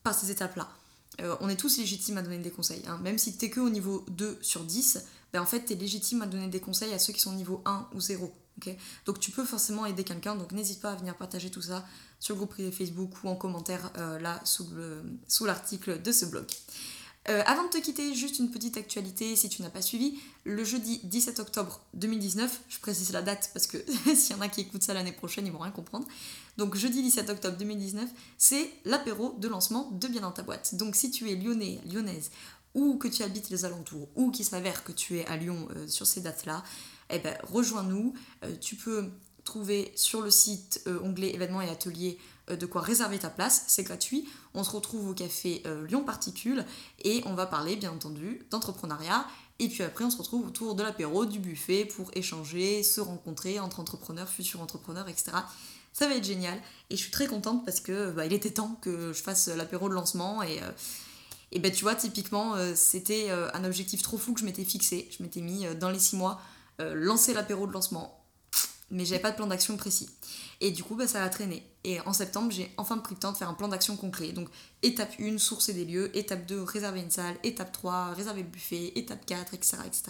par 0.04 0.14
ces 0.14 0.30
étapes-là. 0.30 0.70
Euh, 1.22 1.36
on 1.40 1.50
est 1.50 1.56
tous 1.56 1.80
légitimes 1.80 2.20
à 2.20 2.22
donner 2.22 2.38
des 2.38 2.52
conseils. 2.52 2.84
Hein. 2.88 3.00
Même 3.02 3.18
si 3.18 3.36
tu 3.36 3.50
que 3.50 3.60
au 3.60 3.72
niveau 3.72 4.06
2 4.12 4.38
sur 4.44 4.64
10, 4.64 5.04
ben 5.34 5.42
en 5.42 5.46
fait, 5.48 5.66
tu 5.66 5.74
es 5.74 5.76
légitime 5.76 6.22
à 6.22 6.28
donner 6.28 6.50
des 6.50 6.60
conseils 6.60 6.94
à 6.94 7.00
ceux 7.00 7.14
qui 7.14 7.20
sont 7.20 7.32
au 7.32 7.36
niveau 7.36 7.64
1 7.66 7.88
ou 7.96 8.00
0. 8.00 8.32
Donc 9.06 9.20
tu 9.20 9.32
peux 9.32 9.46
forcément 9.46 9.86
aider 9.86 10.04
quelqu'un, 10.04 10.36
donc 10.36 10.52
n'hésite 10.52 10.82
pas 10.82 10.92
à 10.92 10.96
venir 10.96 11.16
partager 11.16 11.50
tout 11.50 11.62
ça 11.62 11.86
sur 12.20 12.36
le 12.36 12.40
groupe 12.40 12.52
privé 12.52 12.72
Facebook 12.72 13.12
ou 13.24 13.30
en 13.30 13.36
commentaire 13.36 13.92
là 14.22 14.42
sous 14.46 15.46
l'article 15.46 16.02
de 16.02 16.12
ce 16.12 16.26
blog. 16.26 16.46
Euh, 17.28 17.42
avant 17.48 17.64
de 17.64 17.70
te 17.70 17.80
quitter, 17.80 18.14
juste 18.14 18.38
une 18.38 18.52
petite 18.52 18.78
actualité 18.78 19.36
si 19.36 19.50
tu 19.50 19.64
n'as 19.64 19.72
pas 19.72 19.82
suivi. 19.82 20.20
Le 20.44 20.64
jeudi 20.64 21.00
17 21.06 21.40
octobre 21.40 21.82
2019, 21.96 22.62
je 22.70 22.80
précise 22.80 23.12
la 23.14 23.24
date 23.24 23.50
parce 23.52 23.66
que 23.66 23.78
s'il 24.16 24.36
y 24.36 24.40
en 24.40 24.42
a 24.42 24.48
qui 24.48 24.62
écoutent 24.62 24.84
ça 24.84 24.94
l'année 24.94 25.12
prochaine, 25.12 25.48
ils 25.48 25.52
vont 25.52 25.60
rien 25.60 25.72
comprendre. 25.72 26.06
Donc 26.58 26.76
jeudi 26.76 27.02
17 27.02 27.32
octobre 27.32 27.58
2019, 27.58 28.08
c'est 28.38 28.70
l'apéro 28.86 29.36
de 29.40 29.48
lancement 29.48 29.90
de 29.92 30.08
Bien 30.08 30.22
dans 30.22 30.32
ta 30.32 30.44
boîte. 30.44 30.76
Donc 30.76 30.96
si 30.96 31.10
tu 31.10 31.32
es 31.32 31.36
lyonnais, 31.36 31.82
lyonnaise, 31.92 32.30
ou 32.76 32.98
que 32.98 33.08
tu 33.08 33.24
habites 33.24 33.50
les 33.50 33.66
alentours, 33.66 34.08
ou 34.16 34.30
qu'il 34.30 34.46
s'avère 34.46 34.84
que 34.84 34.92
tu 34.92 35.18
es 35.18 35.26
à 35.26 35.36
Lyon 35.36 35.68
euh, 35.76 35.88
sur 35.88 36.06
ces 36.06 36.22
dates-là, 36.22 36.64
eh 37.10 37.20
ben, 37.20 37.38
rejoins-nous. 37.44 38.14
Euh, 38.44 38.56
tu 38.60 38.76
peux 38.76 39.10
trouver 39.44 39.92
sur 39.96 40.22
le 40.22 40.32
site 40.32 40.88
onglet 41.04 41.34
événements 41.36 41.62
et 41.62 41.70
ateliers 41.70 42.18
euh, 42.52 42.56
de 42.56 42.66
quoi 42.66 42.82
réserver 42.82 43.20
ta 43.20 43.30
place, 43.30 43.64
c'est 43.68 43.84
gratuit. 43.84 44.28
On 44.54 44.64
se 44.64 44.72
retrouve 44.72 45.10
au 45.10 45.14
café 45.14 45.64
euh, 45.66 45.86
Lyon 45.88 46.04
Particule 46.04 46.66
et 47.04 47.22
on 47.26 47.34
va 47.34 47.46
parler 47.46 47.76
bien 47.76 47.92
entendu 47.92 48.46
d'entrepreneuriat. 48.52 49.26
Et 49.60 49.70
puis 49.70 49.84
après, 49.84 50.04
on 50.04 50.10
se 50.10 50.18
retrouve 50.18 50.46
autour 50.48 50.76
de 50.76 50.84
l'apéro, 50.84 51.26
du 51.26 51.40
buffet 51.40 51.86
pour 51.86 52.12
échanger, 52.14 52.84
se 52.84 53.02
rencontrer 53.02 53.60
entre 53.60 53.80
entrepreneurs, 53.80 54.28
futurs 54.28 54.62
entrepreneurs, 54.62 55.08
etc. 55.08 55.32
Ça 55.94 56.08
va 56.08 56.16
être 56.16 56.26
génial 56.26 56.60
et 56.90 56.98
je 56.98 57.02
suis 57.02 57.12
très 57.12 57.26
contente 57.26 57.64
parce 57.64 57.80
que 57.80 58.12
bah, 58.12 58.26
il 58.26 58.34
était 58.34 58.52
temps 58.52 58.78
que 58.82 59.14
je 59.14 59.24
fasse 59.24 59.48
l'apéro 59.48 59.88
de 59.88 59.94
lancement 59.94 60.44
et, 60.44 60.62
euh, 60.62 60.72
et 61.54 61.60
ben 61.60 61.72
tu 61.72 61.84
vois, 61.84 61.96
typiquement, 61.96 62.56
c'était 62.76 63.30
un 63.30 63.64
objectif 63.64 64.02
trop 64.02 64.18
fou 64.18 64.34
que 64.34 64.42
je 64.42 64.46
m'étais 64.46 64.66
fixé. 64.66 65.08
Je 65.16 65.24
m'étais 65.24 65.40
mis 65.40 65.64
dans 65.80 65.90
les 65.90 66.00
six 66.00 66.18
mois 66.18 66.42
lancer 66.80 67.34
l'apéro 67.34 67.68
de 67.68 67.72
lancement, 67.72 68.26
mais 68.92 69.06
j'avais 69.06 69.22
pas 69.22 69.32
de 69.32 69.36
plan 69.36 69.48
d'action 69.48 69.78
précis. 69.78 70.10
Et 70.62 70.72
du 70.72 70.84
coup, 70.84 70.96
bah, 70.96 71.08
ça 71.08 71.24
a 71.24 71.30
traîné. 71.30 71.64
Et 71.84 72.00
en 72.02 72.14
septembre, 72.14 72.52
j'ai 72.52 72.72
enfin 72.78 72.98
pris 72.98 73.16
le 73.16 73.20
temps 73.20 73.32
de 73.32 73.38
faire 73.38 73.50
un 73.50 73.54
plan 73.54 73.68
d'action 73.68 73.98
concret. 73.98 74.32
Donc, 74.32 74.50
étape 74.84 75.14
1, 75.20 75.38
sourcer 75.38 75.74
des 75.74 75.86
lieux. 75.86 76.16
Étape 76.16 76.46
2, 76.46 76.62
réserver 76.62 77.02
une 77.02 77.12
salle. 77.12 77.36
Étape 77.44 77.72
3, 77.72 78.14
réserver 78.14 78.44
le 78.44 78.48
buffet. 78.48 78.94
Étape 78.96 79.26
4, 79.26 79.54
etc. 79.54 79.78
etc. 79.86 80.04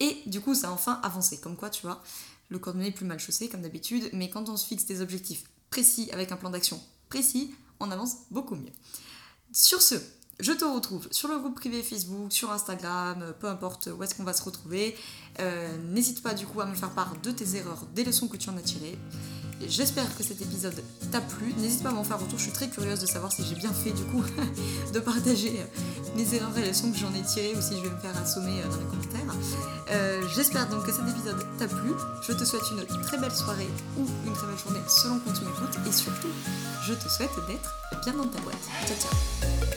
Et 0.00 0.22
du 0.26 0.40
coup, 0.40 0.54
ça 0.54 0.68
a 0.68 0.72
enfin 0.72 1.00
avancé. 1.02 1.40
Comme 1.40 1.56
quoi, 1.56 1.70
tu 1.70 1.82
vois, 1.82 2.02
le 2.48 2.58
cordonnier 2.58 2.88
est 2.88 2.92
plus 2.92 3.06
mal 3.06 3.18
chaussé, 3.18 3.48
comme 3.48 3.62
d'habitude. 3.62 4.10
Mais 4.12 4.28
quand 4.28 4.48
on 4.48 4.56
se 4.56 4.66
fixe 4.66 4.84
des 4.84 5.00
objectifs 5.00 5.44
précis 5.70 6.10
avec 6.12 6.32
un 6.32 6.36
plan 6.36 6.50
d'action 6.50 6.82
précis, 7.08 7.54
on 7.80 7.90
avance 7.90 8.16
beaucoup 8.30 8.56
mieux. 8.56 8.72
Sur 9.52 9.80
ce, 9.80 9.96
je 10.42 10.52
te 10.52 10.64
retrouve 10.64 11.06
sur 11.10 11.28
le 11.28 11.38
groupe 11.38 11.54
privé 11.54 11.82
Facebook, 11.82 12.32
sur 12.32 12.50
Instagram, 12.50 13.32
peu 13.40 13.46
importe 13.46 13.88
où 13.96 14.02
est-ce 14.02 14.14
qu'on 14.14 14.24
va 14.24 14.32
se 14.32 14.42
retrouver. 14.42 14.96
Euh, 15.40 15.68
n'hésite 15.90 16.22
pas 16.22 16.34
du 16.34 16.46
coup 16.46 16.60
à 16.60 16.66
me 16.66 16.74
faire 16.74 16.90
part 16.90 17.14
de 17.22 17.30
tes 17.30 17.56
erreurs, 17.56 17.86
des 17.94 18.04
leçons 18.04 18.28
que 18.28 18.36
tu 18.36 18.50
en 18.50 18.56
as 18.56 18.62
tirées. 18.62 18.98
J'espère 19.68 20.16
que 20.16 20.22
cet 20.22 20.40
épisode 20.40 20.82
t'a 21.10 21.20
plu. 21.20 21.54
N'hésite 21.58 21.82
pas 21.82 21.90
à 21.90 21.92
m'en 21.92 22.04
faire 22.04 22.18
retour, 22.18 22.38
je 22.38 22.44
suis 22.44 22.52
très 22.52 22.68
curieuse 22.68 23.00
de 23.00 23.06
savoir 23.06 23.32
si 23.32 23.44
j'ai 23.44 23.54
bien 23.54 23.72
fait 23.72 23.90
du 23.90 24.02
coup 24.04 24.22
de 24.92 24.98
partager 24.98 25.60
euh, 25.60 26.16
mes 26.16 26.34
erreurs 26.34 26.56
et 26.58 26.66
leçons 26.66 26.90
que 26.90 26.98
j'en 26.98 27.14
ai 27.14 27.22
tirées 27.22 27.54
ou 27.56 27.60
si 27.60 27.76
je 27.76 27.82
vais 27.82 27.90
me 27.90 27.98
faire 27.98 28.16
assommer 28.20 28.60
euh, 28.60 28.68
dans 28.68 28.76
les 28.76 28.84
commentaires. 28.84 29.36
Euh, 29.90 30.22
j'espère 30.34 30.68
donc 30.68 30.84
que 30.84 30.92
cet 30.92 31.08
épisode 31.08 31.46
t'a 31.58 31.68
plu. 31.68 31.92
Je 32.26 32.32
te 32.32 32.44
souhaite 32.44 32.62
une 32.90 33.02
très 33.02 33.18
belle 33.18 33.32
soirée 33.32 33.68
ou 33.96 34.06
une 34.26 34.32
très 34.32 34.46
belle 34.46 34.58
journée 34.58 34.80
selon 34.88 35.20
quand 35.20 35.32
tu 35.32 35.44
m'écoutes 35.44 35.78
et 35.86 35.92
surtout, 35.92 36.28
je 36.86 36.94
te 36.94 37.08
souhaite 37.08 37.30
d'être 37.46 38.02
bien 38.04 38.14
dans 38.14 38.26
ta 38.26 38.40
boîte. 38.40 38.68
Ciao 38.86 38.96
ciao 38.98 39.71